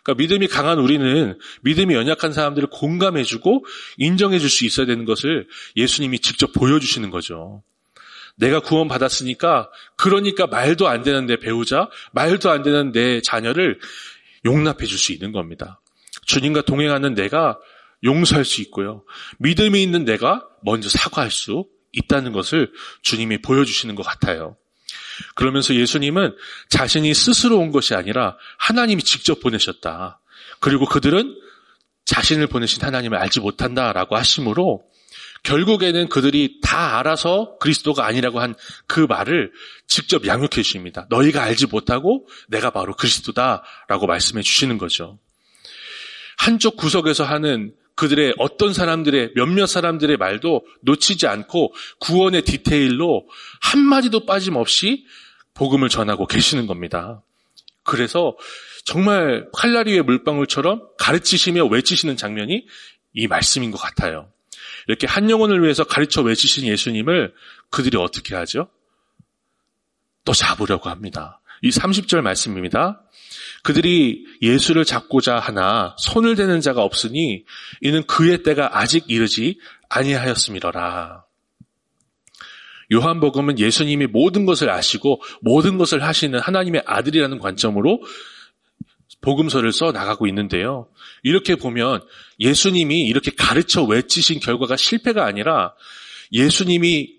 그러니까 0.04 0.22
믿음이 0.22 0.48
강한 0.48 0.78
우리는 0.78 1.38
믿음이 1.64 1.96
연약한 1.96 2.32
사람들을 2.32 2.70
공감해주고 2.70 3.66
인정해줄 3.98 4.50
수 4.50 4.66
있어야 4.66 4.86
되는 4.86 5.06
것을 5.06 5.48
예수님이 5.76 6.20
직접 6.20 6.54
보여주시는 6.54 7.10
거죠. 7.10 7.64
내가 8.36 8.60
구원받았으니까 8.60 9.70
그러니까 9.96 10.48
말도 10.48 10.88
안 10.88 11.04
되는 11.04 11.26
내 11.26 11.38
배우자, 11.38 11.90
말도 12.12 12.50
안 12.52 12.64
되는 12.64 12.92
내 12.92 13.22
자녀를 13.22 13.80
용납해 14.46 14.86
줄 14.86 14.98
수 14.98 15.12
있는 15.14 15.32
겁니다. 15.32 15.82
주님과 16.26 16.64
동행하는 16.64 17.14
내가 17.14 17.58
용서할 18.04 18.46
수 18.46 18.62
있고요. 18.62 19.04
믿음이 19.40 19.82
있는 19.82 20.06
내가 20.06 20.46
먼저 20.64 20.90
사과할 20.90 21.32
수 21.32 21.66
있다는 21.92 22.34
것을 22.34 22.72
주님이 23.02 23.42
보여주시는 23.42 23.96
것 23.96 24.04
같아요. 24.04 24.58
그러면서 25.36 25.74
예수님은 25.74 26.36
자신이 26.70 27.14
스스로 27.14 27.58
온 27.58 27.72
것이 27.72 27.96
아니라 27.96 28.38
하나님이 28.58 29.02
직접 29.04 29.40
보내셨다. 29.40 30.20
그리고 30.60 30.86
그들은 30.86 31.36
자신을 32.06 32.48
보내신 32.48 32.84
하나님을 32.84 33.18
알지 33.18 33.40
못한다라고 33.40 34.16
하심으로 34.18 34.84
결국에는 35.46 36.10
그들이 36.10 36.60
다 36.62 37.00
알아서 37.00 37.58
그리스도가 37.60 38.06
아니라고 38.06 38.42
한 38.42 38.56
그 38.88 39.02
말을 39.02 39.52
직접 39.88 40.26
양육해 40.26 40.50
주십니다. 40.62 41.06
너희가 41.10 41.44
알지 41.44 41.68
못하고 41.68 42.28
내가 42.48 42.70
바로 42.72 42.94
그리스도다라고 42.96 44.08
말씀해 44.08 44.42
주시는 44.42 44.78
거죠. 44.78 45.20
한쪽 46.38 46.78
구석에서 46.78 47.24
하는 47.24 47.74
그들의 47.96 48.36
어떤 48.38 48.74
사람들의 48.74 49.32
몇몇 49.36 49.68
사람들의 49.68 50.18
말도 50.18 50.66
놓치지 50.82 51.28
않고 51.28 51.74
구원의 52.00 52.42
디테일로 52.44 53.28
한마디도 53.62 54.26
빠짐없이 54.26 55.06
복음을 55.54 55.88
전하고 55.88 56.28
계시는 56.28 56.68
겁니다. 56.68 57.22
그래서 57.84 58.36
정말 58.84 59.48
칼날리의 59.54 60.04
물방울처럼 60.04 60.82
가르치시며 60.98 61.66
외치시는 61.66 62.18
장면이 62.18 62.66
이 63.14 63.28
말씀인 63.28 63.72
것 63.72 63.78
같아요. 63.78 64.30
이렇게 64.88 65.08
한 65.08 65.30
영혼을 65.30 65.62
위해서 65.64 65.84
가르쳐 65.84 66.22
외치신 66.22 66.68
예수님을 66.68 67.34
그들이 67.70 67.98
어떻게 67.98 68.36
하죠? 68.36 68.70
또 70.24 70.34
잡으려고 70.34 70.90
합니다. 70.90 71.42
이 71.62 71.70
30절 71.70 72.22
말씀입니다. 72.22 73.02
그들이 73.64 74.26
예수를 74.42 74.86
잡고자 74.86 75.38
하나 75.38 75.96
손을 75.98 76.36
대는 76.36 76.62
자가 76.62 76.84
없으니 76.84 77.46
이는 77.82 78.04
그의 78.06 78.44
때가 78.44 78.78
아직 78.80 79.06
이르지 79.08 79.60
아니하였음이러라. 79.90 81.24
요한복음은 82.94 83.58
예수님이 83.58 84.08
모든 84.08 84.46
것을 84.46 84.70
아시고 84.70 85.22
모든 85.42 85.78
것을 85.78 86.04
하시는 86.04 86.38
하나님의 86.40 86.84
아들이라는 86.86 87.40
관점으로 87.40 88.02
복음서를 89.22 89.72
써 89.72 89.92
나가고 89.92 90.28
있는데요. 90.28 90.88
이렇게 91.24 91.56
보면 91.56 92.02
예수님이 92.40 93.02
이렇게 93.08 93.32
가르쳐 93.32 93.84
외치신 93.84 94.40
결과가 94.40 94.78
실패가 94.78 95.26
아니라 95.26 95.74
예수님이 96.32 97.16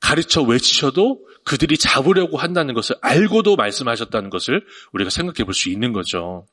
가르쳐 0.00 0.42
외치셔도 0.42 1.20
그들이 1.44 1.76
잡으려고 1.76 2.38
한다는 2.38 2.74
것을 2.74 2.96
알고도 3.00 3.56
말씀하셨다는 3.56 4.30
것을 4.30 4.64
우리가 4.92 5.10
생각해 5.10 5.44
볼 5.44 5.54
수 5.54 5.68
있는 5.68 5.92
거죠. 5.92 6.46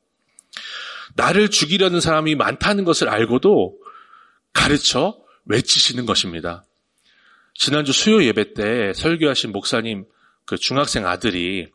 나를 1.15 1.49
죽이려는 1.49 2.01
사람이 2.01 2.35
많다는 2.35 2.83
것을 2.83 3.09
알고도 3.09 3.77
가르쳐 4.53 5.17
외치시는 5.45 6.05
것입니다. 6.05 6.63
지난주 7.55 7.91
수요 7.91 8.23
예배 8.23 8.53
때 8.53 8.93
설교하신 8.93 9.51
목사님 9.51 10.05
그 10.45 10.57
중학생 10.57 11.05
아들이 11.05 11.67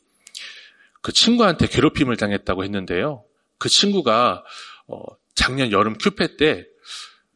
그 1.05 1.13
친구한테 1.13 1.69
괴롭힘을 1.69 2.17
당했다고 2.17 2.65
했는데요. 2.65 3.23
그 3.59 3.69
친구가 3.69 4.43
어, 4.89 5.03
작년 5.37 5.71
여름 5.71 5.97
큐페 5.99 6.37
때 6.37 6.75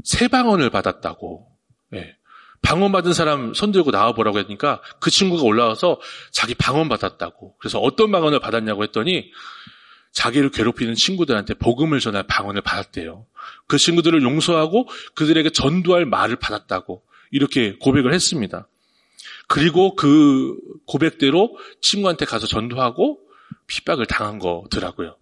세 0.04 0.28
방언을 0.28 0.70
받았다고. 0.70 1.46
예. 1.94 2.14
방언 2.60 2.92
받은 2.92 3.12
사람 3.12 3.54
손 3.54 3.70
들고 3.72 3.90
나와 3.90 4.12
보라고 4.12 4.38
했으니까 4.38 4.82
그 5.00 5.10
친구가 5.10 5.42
올라와서 5.42 6.00
자기 6.32 6.54
방언 6.54 6.88
받았다고. 6.88 7.56
그래서 7.58 7.78
어떤 7.78 8.10
방언을 8.10 8.40
받았냐고 8.40 8.82
했더니 8.82 9.30
자기를 10.12 10.50
괴롭히는 10.50 10.94
친구들한테 10.94 11.54
복음을 11.54 12.00
전할 12.00 12.25
방언을 12.26 12.62
받았대요. 12.62 13.26
그 13.66 13.78
친구들을 13.78 14.22
용서하고 14.22 14.88
그들에게 15.14 15.50
전도할 15.50 16.06
말을 16.06 16.37
받았다고 16.37 17.02
이렇게 17.30 17.76
고백을 17.78 18.12
했습니다. 18.12 18.66
그리고 19.46 19.94
그 19.94 20.56
고백대로 20.87 21.56
친구한테 21.80 22.25
가서 22.25 22.46
전도하고 22.46 23.20
핍박을 23.66 24.06
당한 24.06 24.38
거더라고요. 24.38 25.16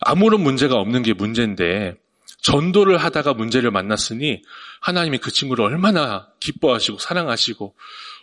아무런 0.00 0.40
문제가 0.42 0.76
없는 0.76 1.02
게 1.02 1.12
문제인데 1.12 1.96
전도를 2.42 2.98
하다가 2.98 3.34
문제를 3.34 3.70
만났으니 3.70 4.42
하나님이 4.80 5.18
그 5.18 5.32
친구를 5.32 5.64
얼마나 5.64 6.28
기뻐하시고 6.40 6.98
사랑하시고 6.98 7.74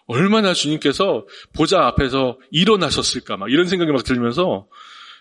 얼마나 0.06 0.54
주님께서 0.54 1.26
보좌 1.54 1.86
앞에서 1.88 2.40
일어나셨을까 2.52 3.38
막 3.38 3.52
이런 3.52 3.68
생각이 3.68 3.92
막 3.92 4.04
들면서 4.04 4.68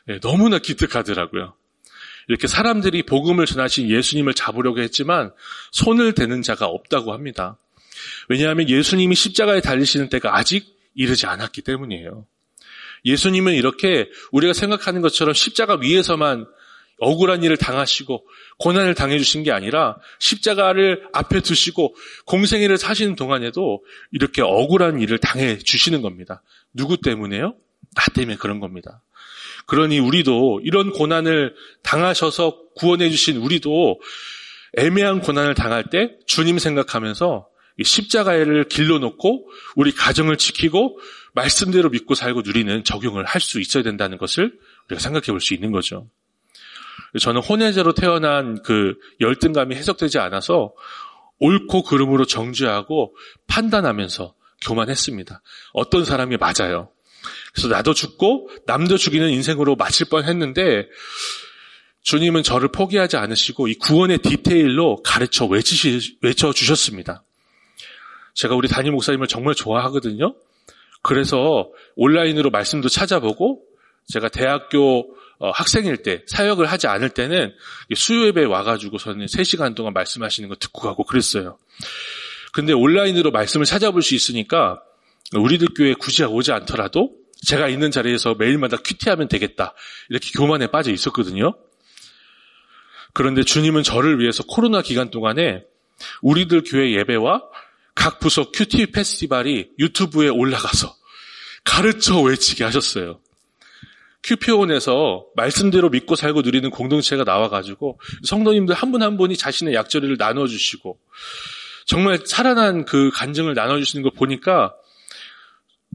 네, 0.06 0.18
너무나 0.20 0.58
기특하더라고요. 0.58 1.54
이렇게 2.28 2.46
사람들이 2.46 3.02
복음을 3.04 3.46
전하신 3.46 3.90
예수님을 3.90 4.34
잡으려고 4.34 4.80
했지만 4.80 5.32
손을 5.72 6.12
대는 6.12 6.42
자가 6.42 6.66
없다고 6.66 7.12
합니다. 7.12 7.56
왜냐하면 8.28 8.68
예수님이 8.68 9.14
십자가에 9.14 9.60
달리시는 9.60 10.08
때가 10.08 10.36
아직 10.36 10.76
이르지 10.94 11.26
않았기 11.26 11.62
때문이에요. 11.62 12.26
예수님은 13.04 13.54
이렇게 13.54 14.08
우리가 14.30 14.52
생각하는 14.52 15.02
것처럼 15.02 15.34
십자가 15.34 15.76
위에서만 15.80 16.46
억울한 16.98 17.42
일을 17.42 17.56
당하시고 17.56 18.24
고난을 18.58 18.94
당해 18.94 19.18
주신 19.18 19.42
게 19.42 19.50
아니라 19.50 19.96
십자가를 20.20 21.08
앞에 21.12 21.40
두시고 21.40 21.96
공생애를 22.26 22.78
사시는 22.78 23.16
동안에도 23.16 23.82
이렇게 24.12 24.40
억울한 24.40 25.00
일을 25.00 25.18
당해 25.18 25.58
주시는 25.58 26.00
겁니다. 26.00 26.42
누구 26.72 26.98
때문에요? 26.98 27.56
나 27.94 28.04
때문에 28.14 28.36
그런 28.36 28.60
겁니다. 28.60 29.02
그러니 29.66 29.98
우리도 29.98 30.60
이런 30.64 30.92
고난을 30.92 31.54
당하셔서 31.82 32.58
구원해 32.76 33.10
주신 33.10 33.36
우리도 33.36 34.00
애매한 34.76 35.20
고난을 35.20 35.54
당할 35.54 35.84
때 35.90 36.12
주님 36.26 36.58
생각하면서 36.58 37.48
십자가를 37.82 38.64
길러놓고 38.64 39.48
우리 39.76 39.92
가정을 39.92 40.36
지키고 40.36 40.98
말씀대로 41.32 41.90
믿고 41.90 42.14
살고 42.14 42.42
누리는 42.42 42.84
적용을 42.84 43.24
할 43.24 43.40
수 43.40 43.60
있어야 43.60 43.82
된다는 43.82 44.18
것을 44.18 44.58
우리가 44.88 45.00
생각해 45.00 45.26
볼 45.26 45.40
수 45.40 45.54
있는 45.54 45.72
거죠. 45.72 46.08
저는 47.20 47.40
혼외제로 47.42 47.94
태어난 47.94 48.62
그 48.62 48.94
열등감이 49.20 49.74
해석되지 49.74 50.18
않아서 50.18 50.72
옳고 51.38 51.82
그름으로 51.82 52.24
정죄하고 52.26 53.14
판단하면서 53.48 54.34
교만했습니다. 54.62 55.42
어떤 55.72 56.04
사람이 56.04 56.36
맞아요. 56.36 56.90
그래서 57.52 57.68
나도 57.68 57.94
죽고 57.94 58.48
남도 58.66 58.96
죽이는 58.96 59.30
인생으로 59.30 59.76
마칠 59.76 60.08
뻔 60.08 60.24
했는데 60.24 60.86
주님은 62.02 62.42
저를 62.42 62.68
포기하지 62.68 63.16
않으시고 63.16 63.68
이 63.68 63.74
구원의 63.74 64.18
디테일로 64.18 65.02
가르쳐 65.02 65.46
외치시, 65.46 66.18
외쳐 66.22 66.52
주셨습니다. 66.52 67.24
제가 68.34 68.54
우리 68.54 68.68
담임 68.68 68.92
목사님을 68.94 69.26
정말 69.28 69.54
좋아하거든요. 69.54 70.34
그래서 71.02 71.70
온라인으로 71.96 72.50
말씀도 72.50 72.88
찾아보고 72.88 73.62
제가 74.08 74.28
대학교 74.28 75.14
어, 75.38 75.50
학생일 75.50 75.98
때 75.98 76.22
사역을 76.28 76.66
하지 76.66 76.86
않을 76.86 77.10
때는 77.10 77.52
수요 77.96 78.26
예배 78.26 78.44
와가지고서는 78.44 79.26
3시간 79.26 79.74
동안 79.74 79.92
말씀하시는 79.92 80.48
거 80.48 80.54
듣고 80.54 80.82
가고 80.82 81.04
그랬어요. 81.04 81.58
근데 82.52 82.72
온라인으로 82.72 83.32
말씀을 83.32 83.66
찾아볼 83.66 84.02
수 84.02 84.14
있으니까 84.14 84.80
우리들 85.34 85.68
교회 85.76 85.94
굳이 85.94 86.22
오지 86.22 86.52
않더라도 86.52 87.10
제가 87.44 87.68
있는 87.68 87.90
자리에서 87.90 88.34
매일마다 88.34 88.76
큐티하면 88.76 89.28
되겠다. 89.28 89.74
이렇게 90.10 90.30
교만에 90.38 90.68
빠져 90.68 90.92
있었거든요. 90.92 91.54
그런데 93.12 93.42
주님은 93.42 93.82
저를 93.82 94.20
위해서 94.20 94.44
코로나 94.44 94.80
기간 94.80 95.10
동안에 95.10 95.64
우리들 96.20 96.62
교회 96.64 96.92
예배와 96.92 97.42
각 97.94 98.20
부서 98.20 98.50
큐티 98.50 98.86
페스티벌이 98.86 99.70
유튜브에 99.78 100.28
올라가서 100.28 100.94
가르쳐 101.64 102.20
외치게 102.20 102.64
하셨어요. 102.64 103.20
큐피온에서 104.24 105.26
말씀대로 105.34 105.90
믿고 105.90 106.14
살고 106.14 106.42
누리는 106.42 106.70
공동체가 106.70 107.24
나와가지고 107.24 108.00
성도님들 108.22 108.74
한 108.74 108.92
분한 108.92 109.16
분이 109.16 109.36
자신의 109.36 109.74
약절을 109.74 110.16
나눠주시고 110.18 110.98
정말 111.86 112.20
살아난 112.24 112.84
그 112.84 113.10
간증을 113.12 113.54
나눠주시는 113.54 114.02
걸 114.04 114.12
보니까 114.12 114.74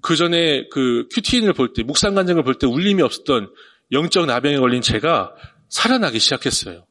그 0.02 0.16
전에 0.16 0.68
그 0.70 1.08
큐티인을 1.12 1.54
볼 1.54 1.74
때, 1.74 1.84
묵상 1.84 2.14
간증을 2.16 2.44
볼 2.44 2.56
때 2.56 2.68
울림이 2.68 3.02
없었던 3.02 3.50
영적 3.92 4.26
나병에 4.26 4.58
걸린 4.58 4.82
제가 4.82 5.34
살아나기 5.70 6.20
시작했어요. 6.20 6.86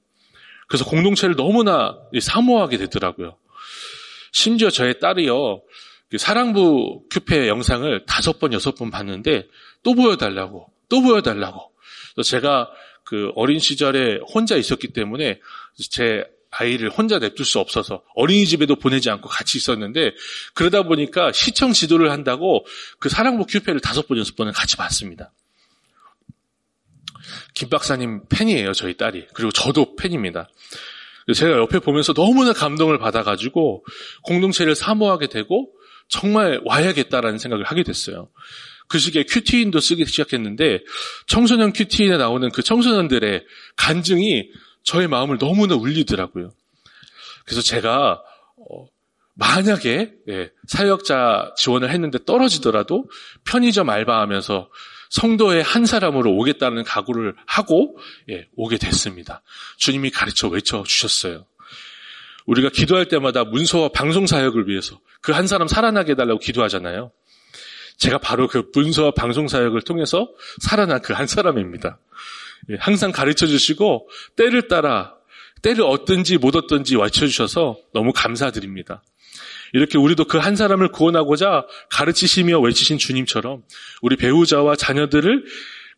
그래서 0.69 0.85
공동체를 0.85 1.37
너무나 1.37 1.97
사모하게 2.19 2.79
되더라고요. 2.79 3.37
심지어 4.37 4.69
저의 4.69 5.01
딸이요, 5.01 5.63
그 6.11 6.19
사랑부 6.19 7.05
큐페 7.11 7.49
영상을 7.49 8.05
다섯 8.05 8.39
번, 8.39 8.53
여섯 8.53 8.75
번 8.75 8.91
봤는데 8.91 9.49
또 9.83 9.95
보여달라고, 9.95 10.71
또 10.91 11.01
보여달라고. 11.01 11.73
제가 12.23 12.71
그 13.03 13.33
어린 13.35 13.59
시절에 13.59 14.19
혼자 14.35 14.57
있었기 14.57 14.89
때문에 14.89 15.41
제 15.91 16.27
아이를 16.51 16.91
혼자 16.91 17.19
냅둘 17.19 17.47
수 17.47 17.59
없어서 17.61 18.03
어린이집에도 18.15 18.77
보내지 18.77 19.09
않고 19.09 19.27
같이 19.27 19.57
있었는데 19.57 20.13
그러다 20.53 20.83
보니까 20.83 21.33
시청 21.33 21.73
지도를 21.73 22.11
한다고 22.11 22.67
그 22.99 23.09
사랑부 23.09 23.47
큐페를 23.47 23.81
다섯 23.81 24.07
번, 24.07 24.19
여섯 24.19 24.37
번을 24.37 24.53
같이 24.53 24.77
봤습니다. 24.77 25.33
김 27.55 27.71
박사님 27.71 28.27
팬이에요, 28.29 28.75
저희 28.75 28.99
딸이. 28.99 29.29
그리고 29.33 29.51
저도 29.51 29.97
팬입니다. 29.97 30.51
제가 31.35 31.59
옆에 31.59 31.79
보면서 31.79 32.13
너무나 32.13 32.53
감동을 32.53 32.99
받아가지고 32.99 33.85
공동체를 34.23 34.75
사모하게 34.75 35.27
되고 35.27 35.71
정말 36.09 36.61
와야겠다라는 36.65 37.39
생각을 37.39 37.65
하게 37.65 37.83
됐어요. 37.83 38.29
그 38.89 38.99
시기에 38.99 39.25
큐티인도 39.25 39.81
쓰기 39.81 40.05
시작했는데 40.07 40.85
청소년 41.27 41.73
큐티인에 41.73 42.17
나오는 42.17 42.49
그 42.51 42.63
청소년들의 42.63 43.45
간증이 43.77 44.51
저의 44.85 45.09
마음을 45.09 45.39
너무나 45.39 45.75
울리더라고요. 45.75 46.53
그래서 47.45 47.63
제가 47.63 48.23
어, 48.57 48.87
만약에 49.35 50.13
예, 50.29 50.51
사역자 50.67 51.55
지원을 51.57 51.91
했는데 51.91 52.19
떨어지더라도 52.25 53.09
편의점 53.45 53.91
알바하면서 53.91 54.71
성도의 55.17 55.63
한 55.63 55.87
사람으로 55.87 56.31
오겠다는 56.37 56.85
각오를 56.85 57.35
하고 57.47 57.97
예, 58.31 58.47
오게 58.55 58.77
됐습니다. 58.77 59.43
주님이 59.79 60.11
가르쳐 60.11 60.49
외쳐 60.49 60.83
주셨어요. 60.87 61.47
우리가 62.45 62.69
기도할 62.69 63.07
때마다 63.07 63.43
문서와 63.45 63.89
방송 63.89 64.27
사역을 64.27 64.69
위해서 64.69 65.01
그 65.23 65.33
한 65.33 65.47
사람 65.47 65.67
살아나게 65.69 66.13
해달라고 66.13 66.39
기도하잖아요. 66.39 67.11
제가 67.97 68.19
바로 68.19 68.47
그 68.47 68.71
문서와 68.75 69.13
방송 69.13 69.49
사역을 69.49 69.83
통해서 69.83 70.29
살아난 70.61 71.01
그 71.01 71.15
한 71.15 71.27
사람입니다. 71.27 71.99
예, 72.71 72.77
항상 72.79 73.11
가르쳐 73.11 73.47
주시고 73.47 74.09
때를 74.37 74.69
따라 74.69 75.15
때를 75.63 75.85
얻든지 75.85 76.37
못 76.37 76.55
얻든지 76.55 76.97
맞춰주셔서 76.97 77.79
너무 77.95 78.13
감사드립니다. 78.13 79.03
이렇게 79.73 79.99
우리도 79.99 80.25
그 80.25 80.39
한 80.39 80.55
사람을 80.55 80.93
구원하고자 80.93 81.67
가르치시며 81.91 82.61
외치신 82.61 82.99
주님처럼 82.99 83.63
우리 84.01 84.17
배우자와 84.17 84.77
자녀들을 84.77 85.45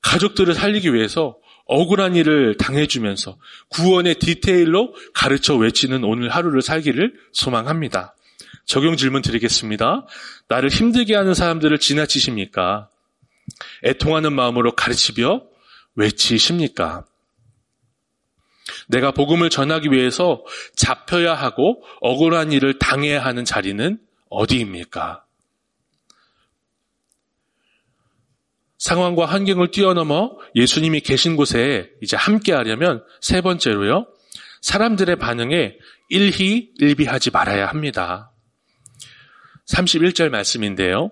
가족들을 0.00 0.54
살리기 0.54 0.94
위해서 0.94 1.36
억울한 1.66 2.16
일을 2.16 2.56
당해주면서 2.56 3.36
구원의 3.68 4.14
디테일로 4.20 4.94
가르쳐 5.12 5.54
외치는 5.54 6.02
오늘 6.02 6.30
하루를 6.30 6.62
살기를 6.62 7.12
소망합니다. 7.32 8.14
적용 8.64 8.96
질문 8.96 9.20
드리겠습니다. 9.20 10.06
나를 10.48 10.70
힘들게 10.70 11.14
하는 11.14 11.34
사람들을 11.34 11.78
지나치십니까? 11.78 12.88
애통하는 13.84 14.32
마음으로 14.32 14.74
가르치며 14.74 15.42
외치십니까? 15.94 17.04
내가 18.88 19.10
복음을 19.10 19.50
전하기 19.50 19.90
위해서 19.90 20.44
잡혀야 20.76 21.34
하고 21.34 21.82
억울한 22.00 22.52
일을 22.52 22.78
당해야 22.78 23.24
하는 23.24 23.44
자리는 23.44 23.98
어디입니까? 24.30 25.24
상황과 28.78 29.26
환경을 29.26 29.70
뛰어넘어 29.70 30.36
예수님이 30.54 31.00
계신 31.00 31.36
곳에 31.36 31.90
이제 32.00 32.16
함께 32.16 32.52
하려면 32.52 33.02
세 33.20 33.40
번째로요. 33.40 34.06
사람들의 34.62 35.16
반응에 35.16 35.76
일희 36.08 36.70
일비하지 36.78 37.30
말아야 37.30 37.66
합니다. 37.66 38.32
31절 39.68 40.30
말씀인데요. 40.30 41.10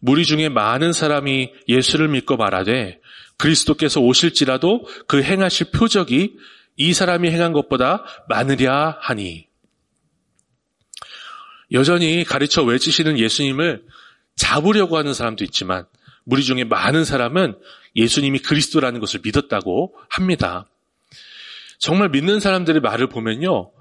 무리 0.00 0.24
중에 0.24 0.48
많은 0.48 0.92
사람이 0.92 1.52
예수를 1.68 2.08
믿고 2.08 2.36
말하되 2.36 3.00
그리스도께서 3.36 4.00
오실지라도 4.00 4.86
그 5.06 5.22
행하실 5.22 5.70
표적이 5.72 6.36
이 6.76 6.92
사람이 6.92 7.30
행한 7.30 7.52
것보다 7.52 8.04
많으랴 8.28 8.98
하니. 9.00 9.48
여전히 11.72 12.24
가르쳐 12.24 12.62
외치시는 12.62 13.18
예수님을 13.18 13.84
잡으려고 14.36 14.96
하는 14.96 15.14
사람도 15.14 15.44
있지만 15.44 15.86
무리 16.24 16.44
중에 16.44 16.64
많은 16.64 17.04
사람은 17.04 17.58
예수님이 17.96 18.40
그리스도라는 18.40 19.00
것을 19.00 19.20
믿었다고 19.24 19.94
합니다. 20.08 20.68
정말 21.78 22.10
믿는 22.10 22.40
사람들의 22.40 22.80
말을 22.80 23.08
보면요. 23.08 23.72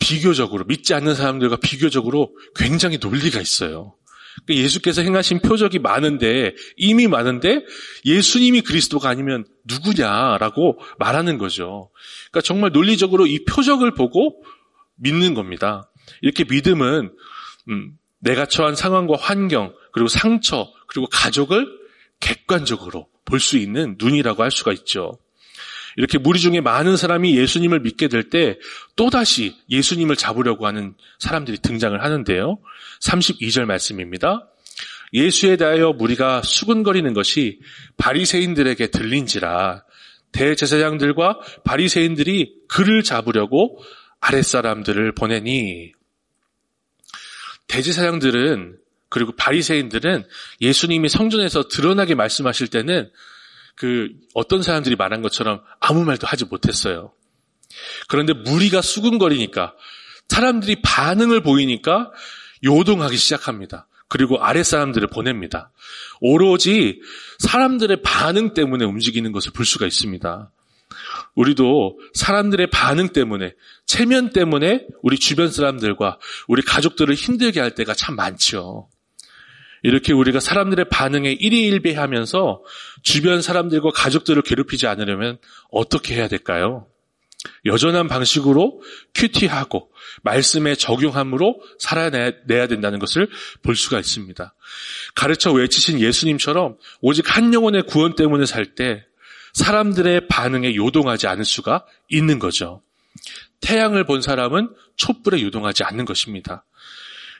비교적으로, 0.00 0.64
믿지 0.64 0.92
않는 0.92 1.14
사람들과 1.14 1.56
비교적으로 1.56 2.36
굉장히 2.56 2.98
논리가 2.98 3.40
있어요. 3.40 3.94
그러니까 4.44 4.64
예수께서 4.64 5.02
행하신 5.02 5.40
표적이 5.40 5.78
많은데, 5.78 6.54
이미 6.76 7.06
많은데, 7.06 7.64
예수님이 8.04 8.62
그리스도가 8.62 9.08
아니면 9.08 9.44
누구냐라고 9.64 10.78
말하는 10.98 11.38
거죠. 11.38 11.90
그러니까 12.30 12.40
정말 12.42 12.72
논리적으로 12.72 13.26
이 13.26 13.44
표적을 13.44 13.94
보고 13.94 14.42
믿는 14.96 15.34
겁니다. 15.34 15.90
이렇게 16.20 16.44
믿음은, 16.44 17.12
음, 17.68 17.98
내가 18.18 18.46
처한 18.46 18.74
상황과 18.74 19.16
환경, 19.18 19.72
그리고 19.92 20.08
상처, 20.08 20.72
그리고 20.86 21.06
가족을 21.10 21.66
객관적으로 22.20 23.08
볼 23.24 23.40
수 23.40 23.56
있는 23.56 23.96
눈이라고 23.98 24.42
할 24.42 24.50
수가 24.50 24.72
있죠. 24.72 25.18
이렇게 25.96 26.18
무리 26.18 26.40
중에 26.40 26.60
많은 26.60 26.96
사람이 26.96 27.36
예수님을 27.36 27.80
믿게 27.80 28.08
될 28.08 28.30
때 28.30 28.58
또다시 28.96 29.56
예수님을 29.70 30.16
잡으려고 30.16 30.66
하는 30.66 30.94
사람들이 31.18 31.58
등장을 31.58 32.02
하는데요. 32.02 32.58
32절 33.02 33.66
말씀입니다. 33.66 34.48
예수에 35.12 35.56
대하여 35.56 35.92
무리가 35.92 36.42
수군거리는 36.42 37.12
것이 37.14 37.60
바리새인들에게 37.96 38.88
들린지라 38.88 39.84
대제사장들과 40.32 41.38
바리새인들이 41.64 42.54
그를 42.66 43.04
잡으려고 43.04 43.80
아랫사람들을 44.20 45.12
보내니 45.12 45.92
대제사장들은 47.68 48.78
그리고 49.08 49.32
바리새인들은 49.36 50.24
예수님이 50.60 51.08
성전에서 51.08 51.68
드러나게 51.68 52.16
말씀하실 52.16 52.68
때는 52.68 53.10
그 53.76 54.10
어떤 54.34 54.62
사람들이 54.62 54.96
말한 54.96 55.22
것처럼 55.22 55.60
아무 55.80 56.04
말도 56.04 56.26
하지 56.26 56.44
못했어요. 56.44 57.12
그런데 58.08 58.32
무리가 58.32 58.80
수근거리니까 58.82 59.74
사람들이 60.28 60.82
반응을 60.82 61.42
보이니까 61.42 62.10
요동하기 62.64 63.16
시작합니다. 63.16 63.88
그리고 64.08 64.42
아랫사람들을 64.42 65.08
보냅니다. 65.08 65.72
오로지 66.20 67.00
사람들의 67.38 68.02
반응 68.02 68.54
때문에 68.54 68.84
움직이는 68.84 69.32
것을 69.32 69.52
볼 69.52 69.64
수가 69.64 69.86
있습니다. 69.86 70.50
우리도 71.34 71.98
사람들의 72.14 72.70
반응 72.70 73.08
때문에, 73.08 73.54
체면 73.86 74.30
때문에 74.30 74.86
우리 75.02 75.18
주변 75.18 75.50
사람들과 75.50 76.18
우리 76.46 76.62
가족들을 76.62 77.12
힘들게 77.14 77.60
할 77.60 77.74
때가 77.74 77.94
참 77.94 78.14
많죠. 78.14 78.88
이렇게 79.84 80.12
우리가 80.12 80.40
사람들의 80.40 80.86
반응에 80.90 81.30
일희일비하면서 81.32 82.62
주변 83.02 83.42
사람들과 83.42 83.90
가족들을 83.90 84.42
괴롭히지 84.42 84.86
않으려면 84.86 85.38
어떻게 85.70 86.14
해야 86.14 86.26
될까요? 86.26 86.86
여전한 87.66 88.08
방식으로 88.08 88.80
큐티하고 89.14 89.90
말씀에 90.22 90.74
적용함으로 90.74 91.60
살아내야 91.78 92.66
된다는 92.66 92.98
것을 92.98 93.28
볼 93.62 93.76
수가 93.76 94.00
있습니다. 94.00 94.54
가르쳐 95.14 95.52
외치신 95.52 96.00
예수님처럼 96.00 96.78
오직 97.02 97.36
한 97.36 97.52
영혼의 97.52 97.82
구원 97.82 98.16
때문에 98.16 98.46
살 98.46 98.74
때 98.74 99.04
사람들의 99.52 100.26
반응에 100.28 100.74
요동하지 100.74 101.28
않을 101.28 101.44
수가 101.44 101.86
있는 102.08 102.38
거죠. 102.38 102.82
태양을 103.60 104.04
본 104.04 104.20
사람은 104.20 104.68
촛불에 104.96 105.40
요동하지 105.42 105.84
않는 105.84 106.04
것입니다. 106.04 106.64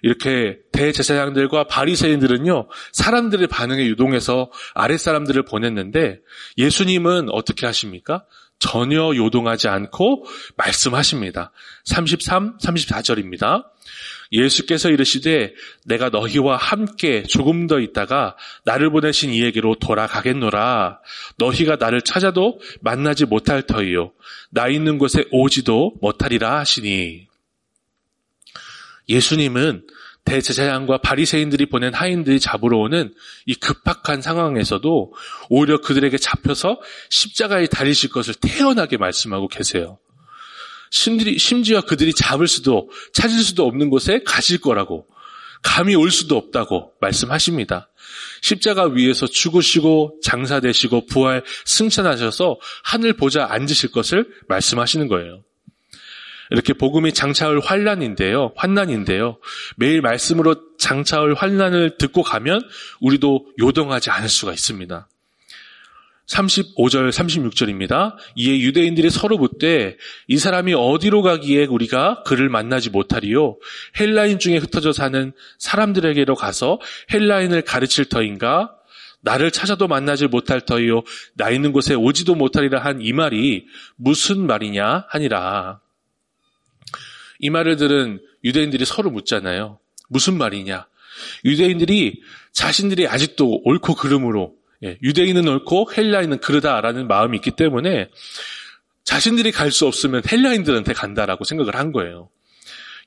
이렇게 0.05 0.59
대제사장들과 0.71 1.64
바리새인들은요 1.64 2.69
사람들의 2.93 3.47
반응에 3.47 3.87
유동해서 3.87 4.53
아랫 4.75 5.01
사람들을 5.01 5.47
보냈는데 5.47 6.19
예수님은 6.59 7.31
어떻게 7.31 7.64
하십니까? 7.64 8.27
전혀 8.59 9.14
요동하지 9.17 9.69
않고 9.69 10.27
말씀하십니다. 10.59 11.53
33, 11.85 12.59
34절입니다. 12.59 13.64
예수께서 14.31 14.90
이르시되 14.90 15.55
내가 15.87 16.11
너희와 16.11 16.59
함께 16.59 17.23
조금 17.23 17.67
더 17.67 17.81
있다가 17.81 18.37
나를 18.67 18.90
보내신 18.90 19.31
이에게로 19.31 19.77
돌아가겠노라. 19.77 21.01
너희가 21.38 21.77
나를 21.77 22.03
찾아도 22.03 22.61
만나지 22.83 23.25
못할 23.25 23.62
터이요. 23.62 24.12
나 24.51 24.69
있는 24.69 24.99
곳에 24.99 25.25
오지도 25.31 25.95
못하리라 26.03 26.59
하시니. 26.59 27.34
예수님은 29.09 29.87
대제사장과 30.25 30.99
바리새인들이 30.99 31.67
보낸 31.67 31.93
하인들이 31.93 32.40
잡으러 32.40 32.79
오는 32.79 33.12
이 33.45 33.55
급박한 33.55 34.23
상황에서도 34.23 35.12
오히려 35.51 35.81
그들에게 35.81 36.17
잡혀서 36.17 36.81
십자가에 37.11 37.67
달리실 37.67 38.11
것을 38.11 38.35
태연하게 38.35 38.97
말씀하고 38.97 39.49
계세요. 39.49 39.99
심지어 40.90 41.83
그들이 41.83 42.14
잡을 42.14 42.49
수도 42.49 42.90
찾을 43.12 43.43
수도 43.43 43.67
없는 43.67 43.90
곳에 43.90 44.23
가실 44.25 44.61
거라고 44.61 45.07
감이 45.62 45.95
올 45.95 46.11
수도 46.11 46.37
없다고 46.37 46.93
말씀하십니다. 47.01 47.90
십자가 48.43 48.85
위에서 48.85 49.27
죽으시고 49.27 50.21
장사되시고 50.23 51.07
부활 51.07 51.43
승천하셔서 51.64 52.61
하늘 52.83 53.14
보자 53.14 53.47
앉으실 53.51 53.90
것을 53.90 54.29
말씀하시는 54.49 55.09
거예요. 55.09 55.43
이렇게 56.55 56.73
복음이 56.73 57.12
장차올 57.12 57.61
환란인데요. 57.61 58.53
환난인데요. 58.55 59.38
매일 59.77 60.01
말씀으로 60.01 60.55
장차올 60.79 61.35
환난을 61.35 61.99
듣고 61.99 62.23
가면 62.23 62.62
우리도 63.01 63.47
요동하지 63.61 64.11
않을 64.11 64.29
수가 64.29 64.53
있습니다. 64.53 65.09
35절, 66.29 67.11
36절입니다. 67.11 68.14
이에 68.37 68.61
유대인들이 68.61 69.11
서로 69.11 69.37
묻되 69.37 69.97
이 70.29 70.38
사람이 70.38 70.73
어디로 70.73 71.23
가기에 71.23 71.67
우리가 71.67 72.23
그를 72.25 72.49
만나지 72.49 72.88
못하리요? 72.90 73.59
헬라인 73.99 74.38
중에 74.38 74.57
흩어져 74.57 74.93
사는 74.93 75.33
사람들에게로 75.59 76.35
가서 76.37 76.79
헬라인을 77.12 77.62
가르칠 77.62 78.07
터인가? 78.07 78.71
나를 79.21 79.51
찾아도 79.51 79.88
만나지 79.88 80.29
못할 80.29 80.61
터이요. 80.61 81.03
나 81.35 81.51
있는 81.51 81.73
곳에 81.73 81.95
오지도 81.95 82.37
못하리라 82.37 82.79
한 82.81 83.01
이 83.01 83.12
말이 83.12 83.67
무슨 83.97 84.47
말이냐 84.47 85.07
하니라. 85.09 85.81
이 87.44 87.50
말을 87.50 87.76
들은 87.76 88.20
유대인들이 88.42 88.87
서로 88.87 89.11
묻잖아요. 89.11 89.78
무슨 90.09 90.38
말이냐? 90.38 90.87
유대인들이 91.44 92.22
자신들이 92.52 93.07
아직도 93.07 93.61
옳고 93.64 93.96
그름으로 93.96 94.54
예, 94.83 94.96
유대인은 95.02 95.46
옳고 95.46 95.92
헬라인은 95.94 96.38
그르다라는 96.38 97.07
마음이 97.07 97.37
있기 97.37 97.50
때문에 97.50 98.09
자신들이 99.04 99.52
갈 99.52 99.70
수 99.70 99.87
없으면 99.87 100.22
헬라인들한테 100.26 100.94
간다라고 100.94 101.44
생각을 101.44 101.76
한 101.76 101.92
거예요. 101.92 102.30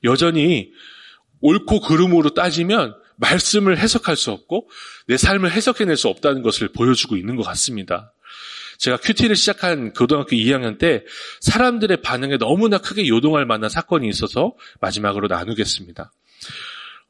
여전히 0.04 0.70
옳고 1.40 1.80
그름으로 1.80 2.30
따지면 2.30 2.94
말씀을 3.16 3.76
해석할 3.76 4.16
수 4.16 4.30
없고 4.30 4.70
내 5.08 5.16
삶을 5.16 5.50
해석해낼 5.50 5.96
수 5.96 6.06
없다는 6.06 6.42
것을 6.42 6.68
보여주고 6.68 7.16
있는 7.16 7.34
것 7.34 7.42
같습니다. 7.42 8.12
제가 8.78 8.96
큐티를 8.96 9.36
시작한 9.36 9.92
고등학교 9.92 10.36
2학년 10.36 10.78
때 10.78 11.04
사람들의 11.40 12.00
반응에 12.02 12.38
너무나 12.38 12.78
크게 12.78 13.08
요동할 13.08 13.44
만한 13.44 13.68
사건이 13.68 14.08
있어서 14.08 14.54
마지막으로 14.80 15.26
나누겠습니다. 15.26 16.12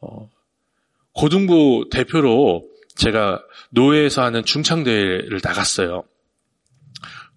어, 0.01 0.31
고등부 1.13 1.89
대표로 1.91 2.67
제가 2.97 3.43
노회에서 3.71 4.23
하는 4.23 4.45
중창대회를 4.45 5.41
나갔어요. 5.43 6.05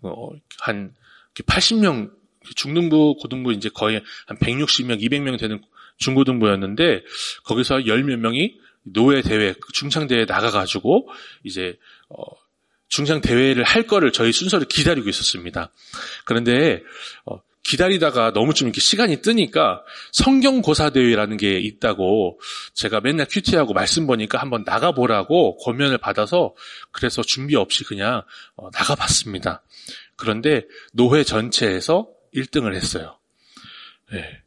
어, 0.02 0.30
한 0.60 0.96
80명 1.36 2.12
중등부, 2.56 3.18
고등부 3.22 3.54
이제 3.54 3.70
거의 3.70 4.02
한 4.28 4.38
160명, 4.38 5.02
200명 5.02 5.40
되는 5.40 5.62
중고등부였는데 5.98 7.04
거기서 7.44 7.86
열 7.86 8.04
몇 8.04 8.18
명이 8.18 8.60
노회 8.84 9.22
대회, 9.22 9.54
중창대회에 9.74 10.26
나가가지고 10.26 11.08
이제 11.44 11.78
어, 12.10 12.24
중상 12.92 13.22
대회를 13.22 13.64
할 13.64 13.88
거를 13.88 14.12
저희 14.12 14.34
순서를 14.34 14.68
기다리고 14.68 15.10
있었습니다. 15.10 15.72
그런데 16.26 16.84
어, 17.26 17.40
기다리다가 17.64 18.34
너무 18.34 18.54
좀 18.54 18.68
이렇게 18.68 18.82
시간이 18.82 19.22
뜨니까 19.22 19.82
성경 20.12 20.62
고사 20.62 20.90
대회라는 20.90 21.38
게 21.38 21.58
있다고 21.58 22.42
제가 22.74 23.00
맨날 23.00 23.28
큐티하고 23.30 23.74
말씀 23.74 24.08
보니까 24.08 24.40
한번 24.40 24.64
나가보라고 24.66 25.58
권면을 25.58 26.00
받아서 26.00 26.54
그래서 26.92 27.22
준비 27.22 27.56
없이 27.56 27.86
그냥 27.86 28.24
어, 28.58 28.70
나가봤습니다. 28.74 29.64
그런데 30.18 30.66
노회 30.92 31.24
전체에서 31.24 32.10
1등을 32.36 32.76
했어요. 32.76 33.18
네. 34.12 34.42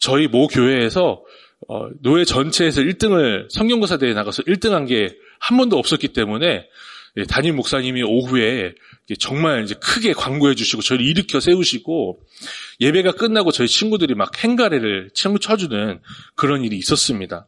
저희 0.00 0.26
모 0.26 0.48
교회에서 0.48 1.22
어, 1.68 1.88
노회 2.02 2.24
전체에서 2.24 2.80
1등을 2.80 3.46
성경고사 3.50 3.98
대회에 3.98 4.14
나가서 4.14 4.42
1등한 4.42 4.88
게 4.88 5.16
한 5.44 5.58
번도 5.58 5.78
없었기 5.78 6.08
때문에 6.08 6.46
예, 6.46 6.66
담임 7.28 7.56
목사님이 7.56 8.02
오후에 8.02 8.74
정말 9.20 9.62
이제 9.62 9.74
크게 9.74 10.12
광고해 10.12 10.54
주시고 10.56 10.82
저를 10.82 11.06
일으켜 11.06 11.38
세우시고 11.38 12.20
예배가 12.80 13.12
끝나고 13.12 13.52
저희 13.52 13.68
친구들이 13.68 14.14
막 14.14 14.42
행가래를 14.42 15.10
친구 15.14 15.38
쳐주는 15.38 16.00
그런 16.34 16.64
일이 16.64 16.76
있었습니다. 16.76 17.46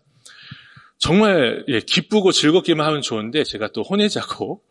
정말 0.99 1.65
예, 1.69 1.81
기쁘고 1.81 2.33
즐겁기만 2.33 2.87
하면 2.87 3.03
좋은데 3.03 3.45
제가 3.45 3.69
또 3.73 3.83
혼외자고 3.83 4.63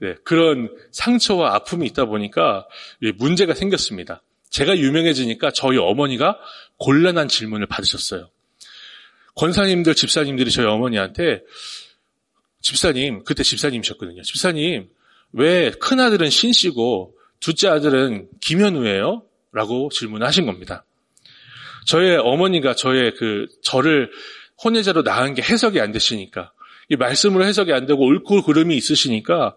네, 0.00 0.14
그런 0.24 0.70
상처와 0.92 1.54
아픔이 1.54 1.86
있다 1.88 2.06
보니까 2.06 2.66
예, 3.02 3.12
문제가 3.12 3.54
생겼습니다. 3.54 4.22
제가 4.50 4.78
유명해지니까 4.78 5.50
저희 5.50 5.78
어머니가 5.78 6.38
곤란한 6.78 7.28
질문을 7.28 7.66
받으셨어요. 7.66 8.30
권사님들, 9.34 9.94
집사님들이 9.94 10.50
저희 10.50 10.66
어머니한테 10.66 11.42
집사님, 12.64 13.22
그때 13.24 13.42
집사님이셨거든요. 13.42 14.22
집사님, 14.22 14.88
왜 15.32 15.70
큰아들은 15.70 16.30
신씨고 16.30 17.14
둘째 17.38 17.68
아들은 17.68 18.28
김현우예요? 18.40 19.22
라고 19.52 19.90
질문하신 19.90 20.46
겁니다. 20.46 20.86
저의 21.86 22.16
어머니가 22.16 22.74
저의 22.74 23.14
그, 23.16 23.46
저를 23.62 24.10
혼외자로 24.64 25.02
낳은 25.02 25.34
게 25.34 25.42
해석이 25.42 25.78
안 25.78 25.92
되시니까, 25.92 26.52
이 26.88 26.96
말씀으로 26.96 27.44
해석이 27.44 27.70
안 27.74 27.84
되고 27.84 28.02
옳고 28.02 28.44
그름이 28.44 28.74
있으시니까 28.76 29.56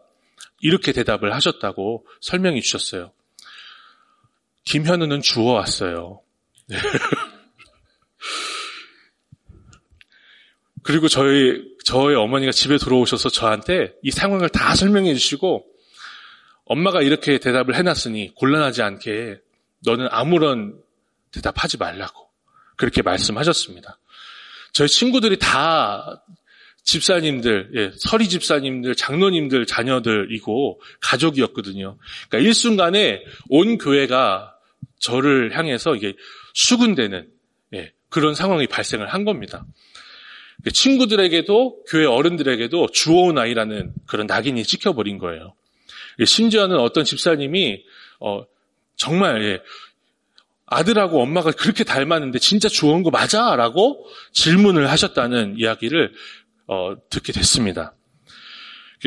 이렇게 0.60 0.92
대답을 0.92 1.34
하셨다고 1.34 2.06
설명해 2.20 2.60
주셨어요. 2.60 3.14
김현우는 4.66 5.22
주워왔어요. 5.22 6.22
네. 6.68 6.76
그리고 10.84 11.08
저희, 11.08 11.77
저희 11.88 12.16
어머니가 12.16 12.52
집에 12.52 12.78
들어오셔서 12.78 13.30
저한테 13.30 13.94
이 14.04 14.12
상황을 14.12 14.50
다 14.50 14.76
설명해 14.76 15.14
주시고, 15.14 15.66
엄마가 16.66 17.02
이렇게 17.02 17.38
대답을 17.38 17.76
해놨으니 17.76 18.34
곤란하지 18.36 18.82
않게 18.82 19.38
너는 19.86 20.10
아무런 20.12 20.78
대답하지 21.32 21.78
말라고 21.78 22.28
그렇게 22.76 23.02
말씀하셨습니다. 23.04 24.00
저희 24.74 24.90
친구들이 24.90 25.40
다 25.40 26.22
집사님들, 26.84 27.70
예, 27.76 27.92
서리 27.96 28.28
집사님들, 28.28 28.96
장로님들 28.96 29.66
자녀들이고 29.66 30.82
가족이었거든요. 31.00 31.98
그러니까 32.28 32.50
일순간에 32.50 33.24
온 33.48 33.78
교회가 33.78 34.54
저를 35.00 35.58
향해서 35.58 35.96
이게 35.96 36.16
수군되는 36.54 37.30
예, 37.76 37.94
그런 38.10 38.36
상황이 38.36 38.68
발생을 38.68 39.08
한 39.08 39.24
겁니다. 39.24 39.66
친구들에게도 40.72 41.84
교회 41.88 42.06
어른들에게도 42.06 42.88
주워온 42.92 43.38
아이라는 43.38 43.94
그런 44.08 44.28
낙인이 44.28 44.64
찍혀버린 44.64 45.18
거예요. 45.18 45.54
예, 46.20 46.26
심지어는 46.26 46.78
어떤 46.78 47.04
집사님이 47.04 47.84
어, 48.20 48.44
정말 48.96 49.44
예, 49.44 49.60
아들하고 50.66 51.22
엄마가 51.22 51.52
그렇게 51.52 51.84
닮았는데 51.84 52.40
진짜 52.40 52.68
주워온 52.68 53.04
거 53.04 53.10
맞아? 53.10 53.56
라고 53.56 54.06
질문을 54.34 54.90
하셨다는 54.90 55.56
이야기를 55.58 56.14
어, 56.68 56.96
듣게 57.10 57.32
됐습니다. 57.32 57.94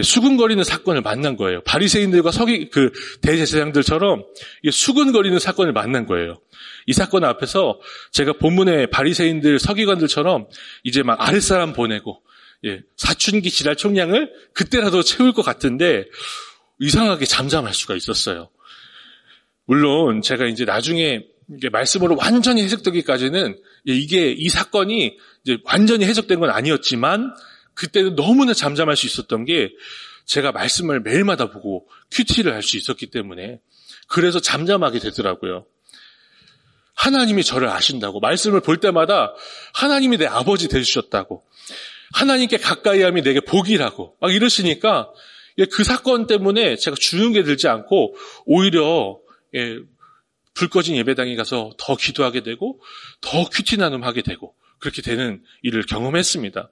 수근거리는 0.01 0.63
사건을 0.63 1.03
만난 1.03 1.37
거예요. 1.37 1.63
바리새인들과 1.65 2.31
서기 2.31 2.71
그 2.71 2.93
대제사장들처럼 3.23 4.25
수근거리는 4.71 5.39
사건을 5.39 5.73
만난 5.73 6.07
거예요. 6.07 6.41
이 6.87 6.93
사건 6.93 7.25
앞에서 7.25 7.81
제가 8.13 8.35
본문의 8.35 8.91
바리새인들 8.91 9.59
서기관들처럼 9.59 10.47
이제 10.85 11.03
막 11.03 11.21
아랫사람 11.21 11.73
보내고 11.73 12.23
예, 12.67 12.83
사춘기 12.97 13.51
지랄 13.51 13.75
총량을 13.75 14.31
그때라도 14.55 15.03
채울 15.03 15.33
것 15.33 15.43
같은데 15.43 16.05
이상하게 16.79 17.25
잠잠할 17.25 17.75
수가 17.75 17.97
있었어요. 17.97 18.51
물론 19.67 20.23
제가 20.23 20.47
이제 20.47 20.65
나중에 20.65 21.25
이게 21.57 21.69
말씀으로 21.69 22.17
완전히 22.17 22.63
해석되기까지는 22.63 23.59
이게 23.85 24.31
이 24.31 24.49
사건이 24.49 25.17
이제 25.45 25.59
완전히 25.65 26.05
해석된 26.05 26.39
건 26.39 26.51
아니었지만 26.51 27.35
그때는 27.75 28.15
너무나 28.17 28.53
잠잠할 28.53 28.97
수 28.97 29.07
있었던 29.07 29.45
게 29.45 29.71
제가 30.27 30.53
말씀을 30.53 31.01
매일마다 31.01 31.51
보고 31.51 31.89
큐티를 32.11 32.53
할 32.53 32.63
수 32.63 32.77
있었기 32.77 33.07
때문에 33.07 33.61
그래서 34.07 34.41
잠잠하게 34.41 34.99
되더라고요. 34.99 35.67
하나님이 36.95 37.43
저를 37.45 37.69
아신다고 37.69 38.21
말씀을 38.21 38.61
볼 38.61 38.77
때마다 38.79 39.35
하나님이 39.73 40.19
내 40.19 40.27
아버지 40.27 40.69
되주셨다고 40.69 41.45
하나님께 42.13 42.59
가까이 42.59 43.03
함이 43.03 43.23
내게 43.23 43.41
복이라고 43.41 44.17
막 44.21 44.35
이러시니까 44.35 45.11
그 45.73 45.85
사건 45.85 46.27
때문에 46.27 46.77
제가 46.77 46.97
주는 46.99 47.33
게 47.33 47.43
들지 47.43 47.69
않고 47.69 48.17
오히려 48.45 49.19
예, 49.55 49.79
불 50.55 50.69
꺼진 50.69 50.97
예배당에 50.97 51.35
가서 51.37 51.73
더 51.79 51.97
기도하게 51.97 52.43
되고 52.43 52.81
더 53.21 53.49
큐티 53.49 53.79
나눔하게 53.79 54.23
되고 54.23 54.55
그렇게 54.79 55.03
되는 55.03 55.43
일을 55.63 55.85
경험했습니다. 55.87 56.71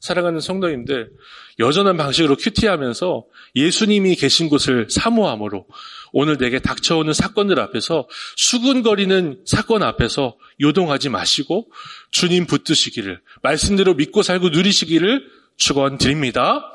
사랑하는 0.00 0.40
성도님들, 0.40 1.10
여전한 1.58 1.98
방식으로 1.98 2.36
큐티하면서 2.36 3.24
예수님이 3.54 4.16
계신 4.16 4.48
곳을 4.48 4.88
사모함으로 4.88 5.66
오늘 6.12 6.38
내게 6.38 6.58
닥쳐오는 6.58 7.12
사건들 7.12 7.60
앞에서 7.60 8.08
수군거리는 8.36 9.42
사건 9.44 9.82
앞에서 9.82 10.36
요동하지 10.60 11.10
마시고 11.10 11.70
주님 12.10 12.46
붙드시기를 12.46 13.20
말씀대로 13.42 13.94
믿고 13.94 14.22
살고 14.22 14.48
누리시기를 14.48 15.28
축원드립니다. 15.56 16.72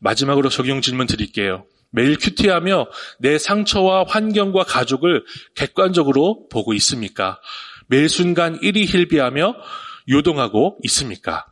마지막으로 0.00 0.48
적용 0.48 0.80
질문 0.80 1.06
드릴게요. 1.06 1.66
매일 1.90 2.16
큐티하며 2.16 2.86
내 3.18 3.36
상처와 3.38 4.06
환경과 4.08 4.64
가족을 4.64 5.24
객관적으로 5.54 6.48
보고 6.48 6.72
있습니까? 6.74 7.38
매 7.86 8.08
순간 8.08 8.58
일이 8.62 8.86
hil비하며 8.86 9.54
요동하고 10.08 10.78
있습니까? 10.84 11.51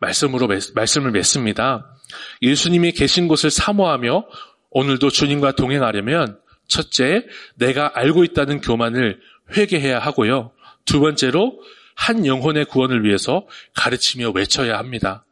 말씀으로 0.00 0.48
말씀을 0.74 1.10
맺습니다. 1.10 1.96
예수님이 2.42 2.92
계신 2.92 3.28
곳을 3.28 3.50
사모하며 3.50 4.26
오늘도 4.70 5.10
주님과 5.10 5.52
동행하려면 5.52 6.38
첫째, 6.68 7.24
내가 7.54 7.92
알고 7.94 8.24
있다는 8.24 8.60
교만을 8.60 9.20
회개해야 9.56 9.98
하고요. 9.98 10.52
두 10.84 11.00
번째로 11.00 11.60
한 11.94 12.26
영혼의 12.26 12.66
구원을 12.66 13.04
위해서 13.04 13.46
가르치며 13.74 14.30
외쳐야 14.30 14.78
합니다. 14.78 15.24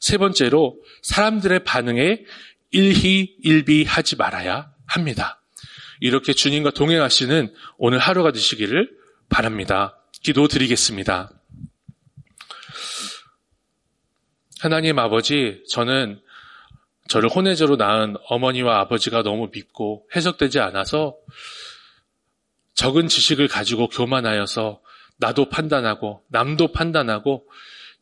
세 0.00 0.16
번째로 0.16 0.76
사람들의 1.02 1.64
반응에 1.64 2.24
일희일비하지 2.70 4.16
말아야 4.16 4.70
합니다. 4.86 5.42
이렇게 6.00 6.32
주님과 6.32 6.70
동행하시는 6.70 7.52
오늘 7.78 7.98
하루가 7.98 8.30
되시기를 8.30 8.90
바랍니다. 9.28 9.96
기도 10.22 10.46
드리겠습니다. 10.46 11.30
하나님 14.60 14.98
아버지, 14.98 15.62
저는 15.68 16.20
저를 17.08 17.28
혼외자로 17.28 17.76
낳은 17.76 18.16
어머니와 18.26 18.80
아버지가 18.80 19.22
너무 19.22 19.50
믿고 19.52 20.06
해석되지 20.14 20.58
않아서 20.58 21.16
적은 22.74 23.08
지식을 23.08 23.48
가지고 23.48 23.88
교만하여서 23.88 24.80
나도 25.18 25.48
판단하고 25.48 26.24
남도 26.28 26.72
판단하고 26.72 27.48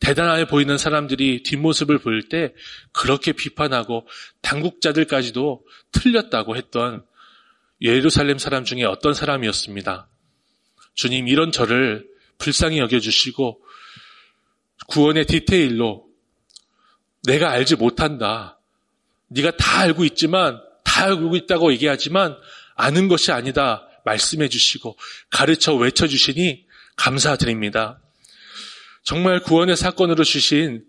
대단해 0.01 0.47
보이는 0.47 0.77
사람들이 0.77 1.43
뒷모습을 1.43 1.99
볼때 1.99 2.53
그렇게 2.93 3.33
비판하고 3.33 4.07
당국자들까지도 4.43 5.65
틀렸다고 5.93 6.57
했던 6.57 7.05
예루살렘 7.81 8.39
사람 8.39 8.65
중에 8.65 8.85
어떤 8.85 9.15
사람이었습니다. 9.15 10.09
주님 10.95 11.29
이런 11.29 11.53
저를 11.53 12.07
불쌍히 12.39 12.79
여겨주시고 12.79 13.61
구원의 14.89 15.27
디테일로 15.27 16.06
내가 17.27 17.51
알지 17.51 17.77
못한다. 17.77 18.59
네가 19.29 19.57
다 19.57 19.81
알고 19.81 20.05
있지만 20.05 20.61
다 20.85 21.05
알고 21.05 21.37
있다고 21.37 21.73
얘기하지만 21.73 22.37
아는 22.77 23.09
것이 23.09 23.33
아니다 23.33 23.87
말씀해 24.05 24.49
주시고 24.49 24.97
가르쳐 25.31 25.75
외쳐 25.75 26.07
주시니 26.07 26.65
감사드립니다. 26.97 28.01
정말 29.03 29.41
구원의 29.41 29.77
사건으로 29.77 30.25
주신 30.25 30.85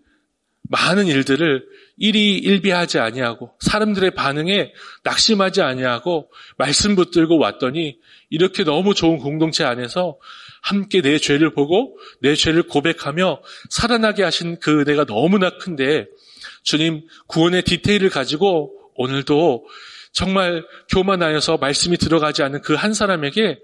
많은 0.62 1.06
일들을 1.06 1.66
일이 1.98 2.36
일비하지 2.38 2.98
아니하고 3.00 3.52
사람들의 3.60 4.12
반응에 4.12 4.72
낙심하지 5.02 5.62
아니하고 5.62 6.30
말씀 6.56 6.94
붙들고 6.94 7.38
왔더니 7.38 7.98
이렇게 8.30 8.64
너무 8.64 8.94
좋은 8.94 9.18
공동체 9.18 9.64
안에서 9.64 10.18
함께 10.62 11.02
내 11.02 11.18
죄를 11.18 11.52
보고 11.52 11.98
내 12.20 12.34
죄를 12.34 12.62
고백하며 12.62 13.42
살아나게 13.70 14.22
하신 14.22 14.60
그 14.60 14.80
은혜가 14.80 15.06
너무나 15.06 15.50
큰데 15.50 16.06
주님 16.62 17.06
구원의 17.26 17.62
디테일을 17.62 18.10
가지고 18.10 18.72
오늘도 18.94 19.66
정말 20.12 20.64
교만하여서 20.90 21.58
말씀이 21.58 21.96
들어가지 21.96 22.42
않은 22.42 22.62
그한 22.62 22.94
사람에게 22.94 23.58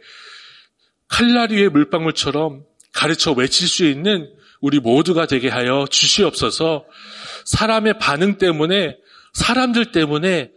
칼라리의 1.09 1.68
물방울처럼 1.68 2.64
가르쳐 2.92 3.33
외칠 3.33 3.68
수 3.68 3.85
있는 3.85 4.33
우리 4.64 4.81
모두가 4.81 5.27
되게 5.27 5.50
하여 5.50 5.85
주시옵소서. 5.90 6.87
사람의 7.44 7.98
반응 7.98 8.38
때문에 8.38 8.96
사람들 9.35 9.92
때문에 9.92 10.53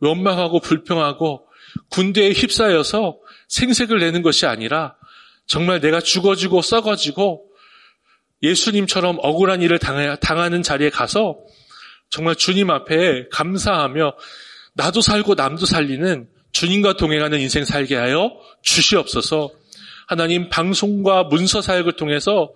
원망하고 0.00 0.60
불평하고 0.60 1.46
군대에 1.90 2.30
휩싸여서 2.30 3.18
생색을 3.48 3.98
내는 3.98 4.22
것이 4.22 4.46
아니라 4.46 4.96
정말 5.46 5.80
내가 5.80 6.00
죽어지고 6.00 6.62
썩어지고 6.62 7.44
예수님처럼 8.42 9.18
억울한 9.20 9.60
일을 9.60 9.78
당하는 9.78 10.62
자리에 10.62 10.88
가서 10.88 11.36
정말 12.08 12.36
주님 12.36 12.70
앞에 12.70 13.28
감사하며 13.30 14.14
나도 14.72 15.02
살고 15.02 15.34
남도 15.34 15.66
살리는 15.66 16.28
주님과 16.52 16.94
동행하는 16.94 17.38
인생 17.40 17.66
살게 17.66 17.96
하여 17.96 18.32
주시옵소서. 18.62 19.50
하나님 20.06 20.48
방송과 20.48 21.24
문서 21.24 21.60
사역을 21.60 21.92
통해서 21.92 22.54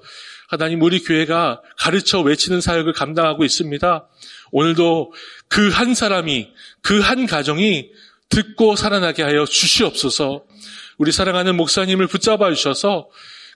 하나님 0.48 0.82
우리 0.82 1.02
교회가 1.02 1.62
가르쳐 1.78 2.20
외치는 2.20 2.60
사역을 2.60 2.92
감당하고 2.92 3.44
있습니다. 3.44 4.06
오늘도 4.52 5.12
그 5.48 5.70
한 5.70 5.94
사람이 5.94 6.50
그 6.82 7.00
한 7.00 7.26
가정이 7.26 7.90
듣고 8.28 8.76
살아나게 8.76 9.22
하여 9.22 9.44
주시옵소서. 9.44 10.44
우리 10.98 11.12
사랑하는 11.12 11.56
목사님을 11.56 12.06
붙잡아 12.06 12.52
주셔서 12.52 13.08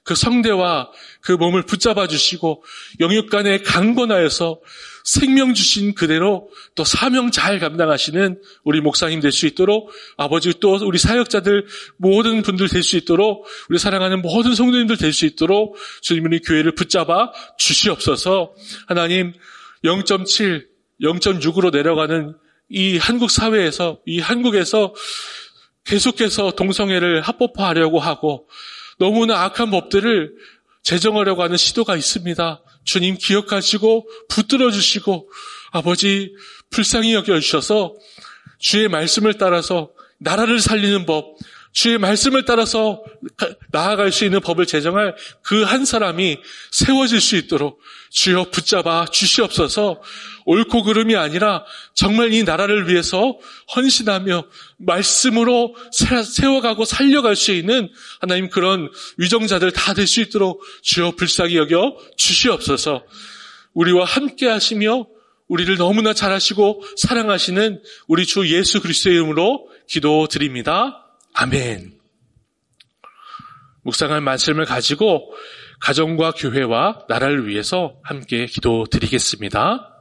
그 0.08 0.14
성대와 0.14 0.90
그 1.20 1.32
몸을 1.32 1.66
붙잡아 1.66 2.06
주시고 2.06 2.64
영육 3.00 3.28
간에 3.28 3.58
강건하여서 3.58 4.58
생명 5.04 5.52
주신 5.52 5.94
그대로 5.94 6.48
또 6.74 6.82
사명 6.82 7.30
잘 7.30 7.58
감당하시는 7.58 8.40
우리 8.64 8.80
목사님 8.80 9.20
될 9.20 9.32
수 9.32 9.46
있도록 9.46 9.90
아버지 10.16 10.54
또 10.60 10.78
우리 10.82 10.96
사역자들 10.96 11.66
모든 11.98 12.40
분들 12.40 12.68
될 12.68 12.82
수 12.82 12.96
있도록 12.96 13.44
우리 13.68 13.78
사랑하는 13.78 14.22
모든 14.22 14.54
성도님들 14.54 14.96
될 14.96 15.12
수 15.12 15.26
있도록 15.26 15.76
주님 16.00 16.32
이 16.32 16.38
교회를 16.40 16.74
붙잡아 16.74 17.30
주시옵소서. 17.58 18.54
하나님 18.86 19.34
0.7, 19.84 20.64
0.6으로 21.02 21.70
내려가는 21.70 22.34
이 22.70 22.96
한국 22.96 23.30
사회에서 23.30 24.00
이 24.06 24.20
한국에서 24.20 24.94
계속해서 25.84 26.52
동성애를 26.52 27.20
합법화하려고 27.20 27.98
하고 27.98 28.48
너무나 28.98 29.42
악한 29.44 29.70
법들을 29.70 30.34
제정하려고 30.82 31.42
하는 31.42 31.56
시도가 31.56 31.96
있습니다. 31.96 32.62
주님 32.84 33.16
기억하시고 33.18 34.08
붙들어 34.28 34.70
주시고 34.70 35.30
아버지 35.70 36.34
불쌍히 36.70 37.14
여겨 37.14 37.40
주셔서 37.40 37.94
주의 38.58 38.88
말씀을 38.88 39.34
따라서 39.34 39.90
나라를 40.18 40.60
살리는 40.60 41.06
법, 41.06 41.36
주의 41.78 41.96
말씀을 41.96 42.44
따라서 42.44 43.04
나아갈 43.70 44.10
수 44.10 44.24
있는 44.24 44.40
법을 44.40 44.66
제정할 44.66 45.14
그 45.42 45.62
한 45.62 45.84
사람이 45.84 46.38
세워질 46.72 47.20
수 47.20 47.36
있도록 47.36 47.80
주여 48.10 48.50
붙잡아 48.50 49.06
주시옵소서 49.12 50.02
옳고 50.44 50.82
그름이 50.82 51.14
아니라 51.14 51.64
정말 51.94 52.32
이 52.32 52.42
나라를 52.42 52.88
위해서 52.88 53.38
헌신하며 53.76 54.44
말씀으로 54.78 55.76
세워가고 55.92 56.84
살려갈 56.84 57.36
수 57.36 57.52
있는 57.52 57.88
하나님 58.20 58.50
그런 58.50 58.90
위정자들 59.18 59.70
다 59.70 59.94
될 59.94 60.06
수 60.06 60.20
있도록 60.20 60.60
주여 60.82 61.12
불쌍히 61.12 61.56
여겨 61.58 61.96
주시옵소서 62.16 63.04
우리와 63.74 64.04
함께 64.04 64.48
하시며 64.48 65.06
우리를 65.46 65.76
너무나 65.76 66.12
잘하시고 66.12 66.82
사랑하시는 66.96 67.80
우리 68.08 68.26
주 68.26 68.48
예수 68.52 68.80
그리스도의 68.80 69.14
이름으로 69.14 69.68
기도드립니다. 69.86 71.07
아멘. 71.40 71.92
묵상할 73.84 74.20
말씀을 74.20 74.64
가지고 74.64 75.32
가정과 75.80 76.32
교회와 76.32 77.04
나라를 77.08 77.46
위해서 77.46 78.00
함께 78.02 78.46
기도드리겠습니다. 78.46 79.97